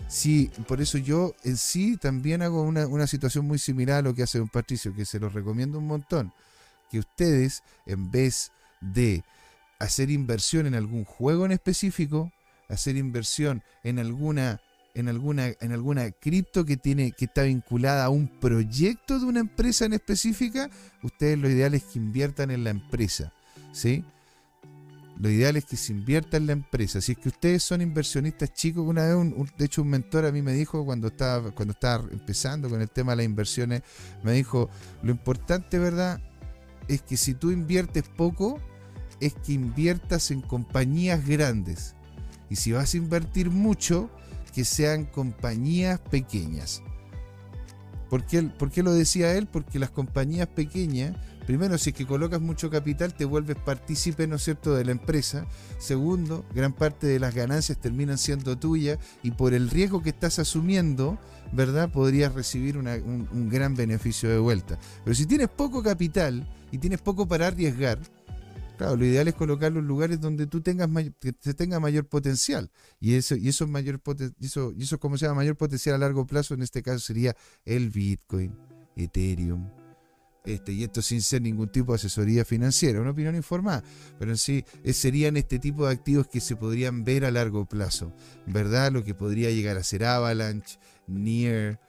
[0.07, 4.15] Sí, por eso yo en sí también hago una, una situación muy similar a lo
[4.15, 6.33] que hace un Patricio, que se los recomiendo un montón.
[6.89, 8.51] Que ustedes, en vez
[8.81, 9.23] de
[9.77, 12.31] hacer inversión en algún juego en específico,
[12.69, 14.61] hacer inversión en alguna
[14.93, 19.39] en alguna, en alguna cripto que, tiene, que está vinculada a un proyecto de una
[19.39, 20.69] empresa en específica,
[21.03, 23.33] ustedes lo ideal es que inviertan en la empresa.
[23.71, 24.03] ¿sí?
[25.19, 27.01] Lo ideal es que se invierta en la empresa.
[27.01, 30.31] Si es que ustedes son inversionistas chicos, una vez, un, de hecho, un mentor a
[30.31, 33.83] mí me dijo cuando estaba, cuando estaba empezando con el tema de las inversiones,
[34.23, 34.69] me dijo,
[35.03, 36.21] lo importante, ¿verdad?
[36.87, 38.59] Es que si tú inviertes poco,
[39.19, 41.95] es que inviertas en compañías grandes.
[42.49, 44.09] Y si vas a invertir mucho,
[44.51, 46.81] que sean compañías pequeñas.
[48.09, 49.47] ¿Por qué, ¿Por qué, lo decía él?
[49.47, 54.37] Porque las compañías pequeñas, primero, si es que colocas mucho capital, te vuelves partícipe, ¿no
[54.37, 55.45] es cierto?, de la empresa.
[55.77, 60.39] Segundo, gran parte de las ganancias terminan siendo tuyas y por el riesgo que estás
[60.39, 61.19] asumiendo,
[61.51, 64.79] ¿verdad?, podrías recibir un, un gran beneficio de vuelta.
[65.03, 67.99] Pero si tienes poco capital y tienes poco para arriesgar,
[68.79, 72.71] Claro, lo ideal es colocarlo en lugares donde tú tengas que se tenga mayor potencial.
[73.01, 73.99] Y eso, y eso mayor
[74.39, 77.35] eso, y eso como se llama mayor potencial a largo plazo, en este caso sería
[77.65, 78.55] el Bitcoin,
[78.95, 79.69] Ethereum.
[80.45, 83.83] Este, y esto sin ser ningún tipo de asesoría financiera, una opinión informada,
[84.17, 87.65] pero en sí eh, serían este tipo de activos que se podrían ver a largo
[87.65, 88.13] plazo,
[88.47, 88.93] ¿verdad?
[88.93, 91.81] Lo que podría llegar a ser Avalanche, Near,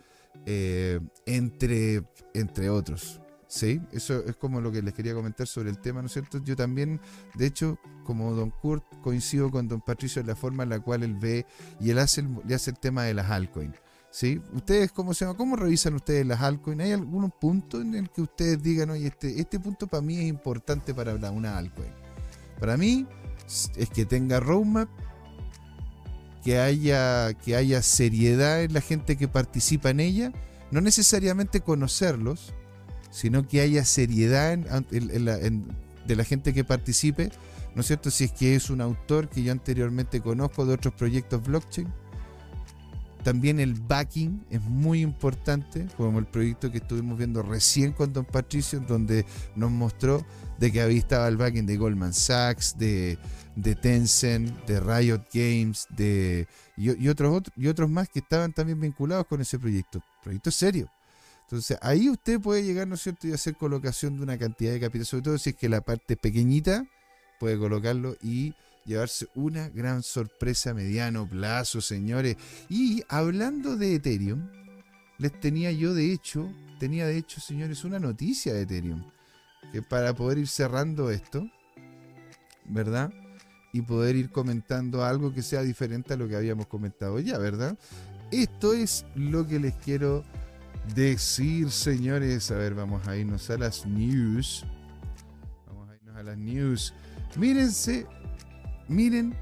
[0.44, 2.02] eh, entre,
[2.34, 3.20] entre otros.
[3.50, 6.38] Sí, eso es como lo que les quería comentar sobre el tema, ¿no es cierto?
[6.38, 7.00] Yo también,
[7.34, 11.02] de hecho, como don Kurt, coincido con don Patricio en la forma en la cual
[11.02, 11.44] él ve
[11.80, 13.74] y él hace el, le hace el tema de las altcoins.
[14.12, 14.40] ¿Sí?
[14.52, 15.36] ¿Ustedes cómo se llama?
[15.36, 16.80] ¿Cómo revisan ustedes las altcoins?
[16.80, 20.28] ¿Hay algún punto en el que ustedes digan, oye, este, este punto para mí es
[20.28, 21.90] importante para una altcoin?
[22.60, 23.04] Para mí
[23.76, 24.88] es que tenga roadmap,
[26.44, 30.32] que haya, que haya seriedad en la gente que participa en ella,
[30.70, 32.54] no necesariamente conocerlos,
[33.10, 37.30] sino que haya seriedad de la gente que participe,
[37.74, 38.10] ¿no es cierto?
[38.10, 41.88] Si es que es un autor que yo anteriormente conozco de otros proyectos blockchain.
[43.22, 48.24] También el backing es muy importante, como el proyecto que estuvimos viendo recién con Don
[48.24, 50.24] Patricio, donde nos mostró
[50.58, 53.18] de que había estado el backing de Goldman Sachs, de,
[53.82, 56.48] Tencent, de Riot Games, de,
[56.78, 60.02] y, otros, y otros más que estaban también vinculados con ese proyecto.
[60.22, 60.90] Proyecto serio.
[61.50, 64.78] Entonces ahí usted puede llegar, ¿no es cierto?, y hacer colocación de una cantidad de
[64.78, 66.86] capital, sobre todo si es que la parte pequeñita
[67.40, 72.36] puede colocarlo y llevarse una gran sorpresa a mediano plazo, señores.
[72.68, 74.48] Y hablando de Ethereum,
[75.18, 76.48] les tenía yo de hecho,
[76.78, 79.10] tenía de hecho, señores, una noticia de Ethereum,
[79.72, 81.50] que para poder ir cerrando esto,
[82.64, 83.12] ¿verdad?
[83.72, 87.76] Y poder ir comentando algo que sea diferente a lo que habíamos comentado ya, ¿verdad?
[88.30, 90.24] Esto es lo que les quiero
[90.94, 92.50] decir, señores.
[92.50, 94.64] A ver, vamos a irnos a las news.
[95.66, 96.94] Vamos a irnos a las news.
[97.36, 98.06] Mírense,
[98.88, 99.34] miren,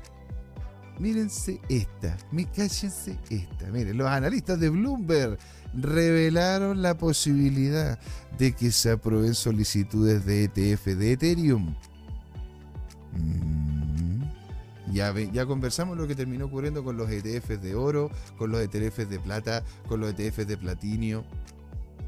[0.98, 2.16] mírense esta.
[2.30, 3.66] Me cállense esta.
[3.70, 5.38] Miren, los analistas de Bloomberg
[5.74, 7.98] revelaron la posibilidad
[8.38, 11.74] de que se aprueben solicitudes de ETF de Ethereum.
[13.12, 13.77] Mm.
[14.92, 19.08] Ya, ya conversamos lo que terminó ocurriendo con los ETFs de oro, con los ETFs
[19.08, 21.24] de plata, con los ETFs de platinio,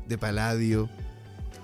[0.09, 0.89] de paladio.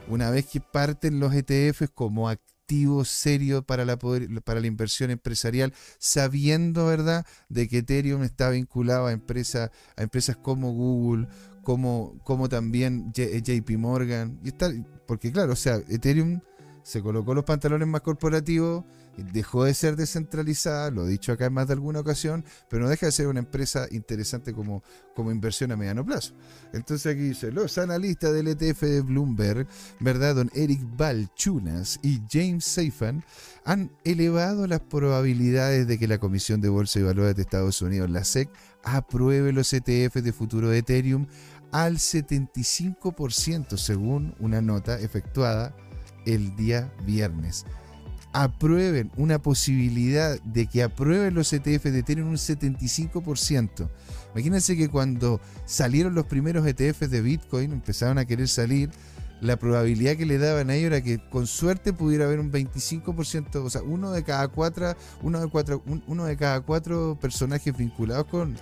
[0.09, 5.73] Una vez que parten los ETFs como activo serio para la, para la inversión empresarial,
[5.99, 11.29] sabiendo, ¿verdad?, de que Ethereum está vinculado a, empresas a empresas como Google,
[11.63, 14.39] como, como también JP Morgan.
[14.45, 14.71] Y está,
[15.07, 16.41] porque claro, o sea, Ethereum
[16.83, 18.85] se colocó los pantalones más corporativos,
[19.17, 22.89] dejó de ser descentralizada, lo he dicho acá en más de alguna ocasión, pero no
[22.89, 24.83] deja de ser una empresa interesante como,
[25.15, 26.35] como inversión a mediano plazo.
[26.73, 29.67] Entonces aquí dice, los analistas del ETF de Bloomberg,
[30.01, 30.37] ¿verdad?
[30.37, 33.25] Don Eric Balchunas y James Seifan
[33.65, 38.11] han elevado las probabilidades de que la Comisión de Bolsa y Valores de Estados Unidos,
[38.11, 38.51] la SEC,
[38.85, 41.27] apruebe los ETF de futuro de Ethereum
[41.73, 45.75] al 75% según una nota efectuada
[46.25, 47.65] el día viernes
[48.43, 53.89] aprueben una posibilidad de que aprueben los ETF de Ethereum un 75%.
[54.35, 58.91] Imagínense que cuando salieron los primeros ETFs de Bitcoin, empezaron a querer salir,
[59.41, 63.57] la probabilidad que le daban a ellos era que con suerte pudiera haber un 25%,
[63.57, 68.27] o sea, uno de cada cuatro, uno de, cuatro, uno de cada cuatro personajes vinculados
[68.27, 68.55] con,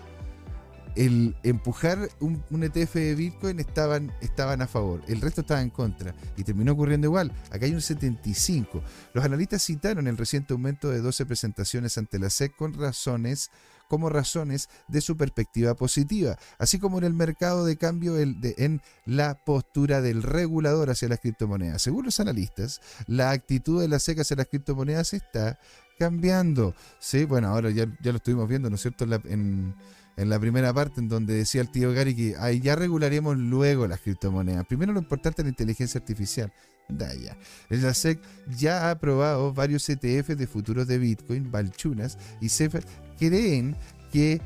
[0.97, 6.15] el empujar un, ETF de Bitcoin estaban, estaban a favor, el resto estaba en contra
[6.37, 7.33] y terminó ocurriendo igual.
[7.51, 8.83] Acá hay un 75.
[9.13, 13.51] Los analistas citaron el reciente aumento de 12 presentaciones ante la SEC con razones
[13.89, 19.45] como razones de su perspectiva positiva, así como en el mercado de cambio en la
[19.45, 21.83] postura del regulador hacia las criptomonedas.
[21.83, 25.59] Según los analistas, la actitud de la SEC hacia las criptomonedas está
[25.99, 26.75] cambiando.
[26.99, 29.05] Sí, bueno, ahora ya, ya lo estuvimos viendo, ¿no es cierto?
[29.05, 29.75] en
[30.17, 33.87] en la primera parte, en donde decía el tío Gary que ahí ya regularemos luego
[33.87, 34.67] las criptomonedas.
[34.67, 36.53] Primero lo importante es la inteligencia artificial.
[36.89, 37.37] Da ya.
[37.71, 38.21] La SEC
[38.59, 42.85] ya ha aprobado varios ETF de futuros de Bitcoin, Balchunas y Sefer
[43.19, 43.75] creen
[44.13, 44.41] que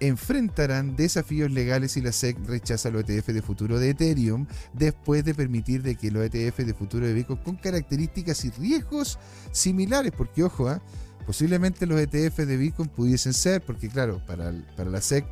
[0.00, 5.34] enfrentarán desafíos legales si la SEC rechaza los ETF de futuro de Ethereum después de
[5.34, 9.18] permitir de que los ETF de futuro de Bitcoin con características y riesgos
[9.52, 10.80] similares, porque ojo, ¿eh?
[11.26, 15.26] Posiblemente los ETF de Bitcoin pudiesen ser, porque claro, para, para la SEC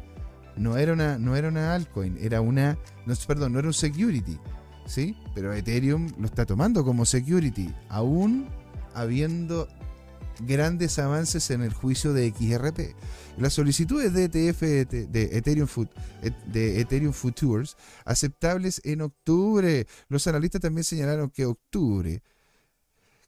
[0.57, 2.77] no era una, no era una altcoin, era una,
[3.07, 4.39] no, perdón, no era un security,
[4.87, 5.17] ¿sí?
[5.35, 8.49] Pero Ethereum lo está tomando como security, aún
[8.93, 9.69] habiendo
[10.41, 12.97] grandes avances en el juicio de XRP.
[13.39, 14.63] Las solicitudes de ETF
[15.11, 15.69] de Ethereum,
[16.47, 19.87] de Ethereum Futures aceptables en octubre.
[20.09, 22.23] Los analistas también señalaron que octubre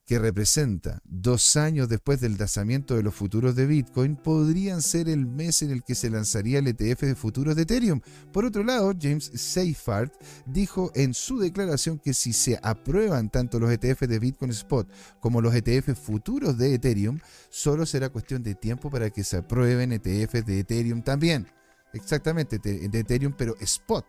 [0.07, 5.27] que representa dos años después del lanzamiento de los futuros de Bitcoin, podrían ser el
[5.27, 8.01] mes en el que se lanzaría el ETF de futuros de Ethereum.
[8.33, 10.15] Por otro lado, James Seifert
[10.47, 14.89] dijo en su declaración que si se aprueban tanto los ETF de Bitcoin Spot
[15.19, 17.19] como los ETF futuros de Ethereum,
[17.51, 21.49] solo será cuestión de tiempo para que se aprueben ETFs de Ethereum también.
[21.93, 24.07] Exactamente, de Ethereum, pero Spot.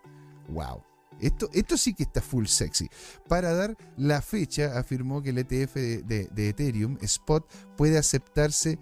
[0.49, 0.96] ¡Wow!
[1.19, 2.89] Esto, esto sí que está full sexy.
[3.27, 7.45] Para dar la fecha, afirmó que el ETF de, Ethereum Spot
[7.75, 8.77] puede aceptarse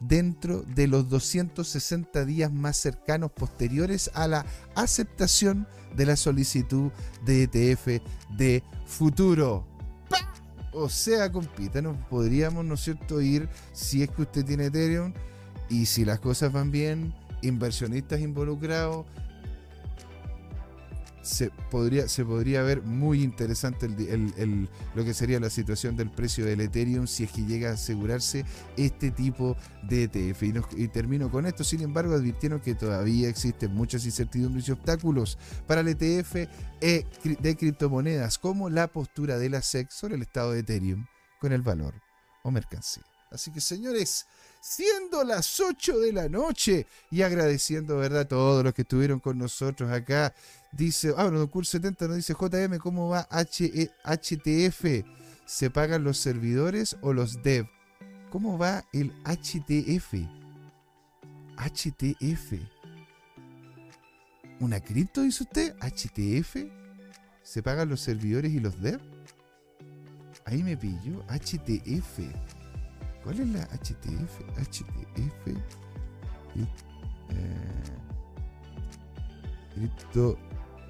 [0.00, 4.44] dentro de los 260 días más cercanos posteriores a la
[4.74, 6.90] aceptación de la solicitud
[7.24, 8.02] de ETF
[8.36, 9.66] de futuro.
[10.72, 15.14] O sea, compita, nos podríamos, ¿no es cierto?, ir si es que usted tiene Ethereum
[15.70, 19.06] y si las cosas van bien, inversionistas involucrados,
[21.24, 23.88] se podría, se podría ver muy interesante
[24.94, 28.44] lo que sería la situación del precio del Ethereum si es que llega a asegurarse
[28.76, 30.42] este tipo de ETF.
[30.76, 35.80] Y, termino con esto, sin embargo, advirtieron que todavía existen muchas incertidumbres y obstáculos para
[35.80, 36.46] el ETF
[36.82, 37.06] e
[37.40, 41.06] de criptomonedas, como la postura de la SEC sobre el estado de Ethereum
[41.40, 41.94] con el valor
[42.42, 43.04] o mercancía.
[43.30, 44.26] Así que señores,
[44.60, 49.38] siendo las 8 de la noche y agradeciendo, ¿verdad?, a todos los que estuvieron con
[49.38, 50.32] nosotros acá
[50.76, 54.84] Dice, ah, bueno, Cool 70 nos dice, JM, ¿cómo va HTF?
[54.84, 55.04] E,
[55.46, 57.66] ¿Se pagan los servidores o los dev?
[58.30, 60.14] ¿Cómo va el HTF?
[61.56, 62.54] HTF.
[64.58, 65.76] ¿Una cripto, dice usted?
[65.78, 66.56] ¿HTF?
[67.42, 69.00] ¿Se pagan los servidores y los dev?
[70.44, 71.24] Ahí me pillo.
[71.28, 72.18] HTF.
[73.22, 74.40] ¿Cuál es la HTF?
[74.58, 75.46] HTF.
[76.56, 77.84] Eh,
[79.74, 80.36] cripto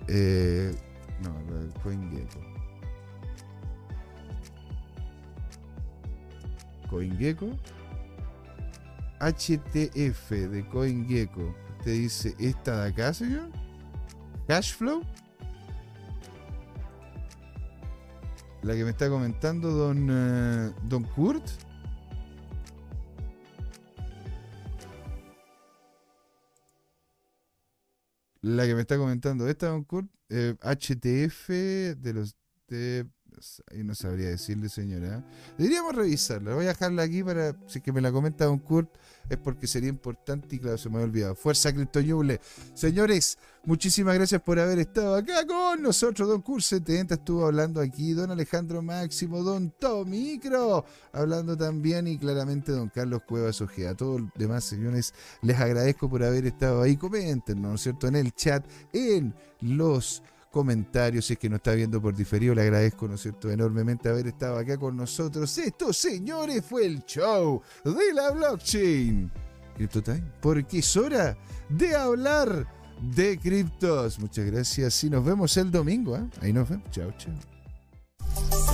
[0.08, 0.74] eh,
[1.22, 1.34] no,
[1.82, 2.40] CoinGecko.
[6.90, 7.50] CoinGecko.
[9.20, 11.54] HTF de CoinGecko.
[11.78, 13.48] Usted dice, ¿esta de acá, señor?
[14.46, 15.02] ¿Cashflow?
[18.62, 21.44] La que me está comentando don, eh, don Kurt.
[28.44, 32.36] La que me está comentando esta, Don Kurt, HTF eh, de los
[32.68, 33.06] de
[33.74, 35.24] no sabría decirle, señora.
[35.58, 36.54] Deberíamos revisarla.
[36.54, 38.88] Voy a dejarla aquí para, si es que me la comenta Don Kurt,
[39.28, 41.34] es porque sería importante y claro, se me había olvidado.
[41.34, 42.40] Fuerza Criptoñuble.
[42.74, 46.28] Señores, muchísimas gracias por haber estado acá con nosotros.
[46.28, 48.12] Don Kurt 70 estuvo hablando aquí.
[48.12, 53.90] Don Alejandro Máximo, Don Tomicro, hablando también y claramente Don Carlos Cuevas Ojea.
[53.90, 56.96] A todos los demás señores, les agradezco por haber estado ahí.
[56.96, 58.06] Comenten, ¿no es cierto?
[58.08, 60.22] En el chat, en los
[60.54, 64.28] comentarios, si es que nos está viendo por diferido, le agradezco, ¿no cierto?, enormemente haber
[64.28, 65.58] estado acá con nosotros.
[65.58, 69.32] Esto, señores, fue el show de la blockchain.
[69.74, 71.36] CryptoTime, porque es hora
[71.68, 72.68] de hablar
[73.02, 74.20] de criptos.
[74.20, 76.16] Muchas gracias y nos vemos el domingo.
[76.16, 76.22] ¿eh?
[76.40, 76.88] Ahí nos vemos.
[76.92, 78.73] Chao, chao.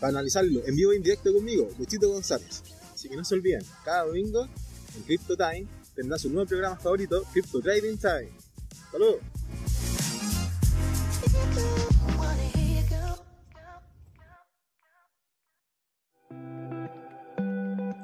[0.00, 2.62] para analizarlo en vivo e en directo conmigo, Luchito González.
[2.94, 4.48] Así que no se olviden, cada domingo
[4.96, 8.30] en Crypto Time tendrá su nuevo programa favorito, Crypto Trading Time.
[8.90, 9.20] ¡Saludos!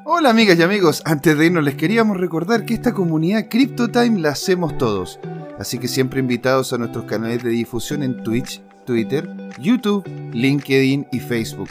[0.09, 4.31] Hola amigas y amigos, antes de irnos les queríamos recordar que esta comunidad CryptoTime la
[4.31, 5.19] hacemos todos,
[5.59, 9.29] así que siempre invitados a nuestros canales de difusión en Twitch, Twitter,
[9.59, 11.71] YouTube, LinkedIn y Facebook.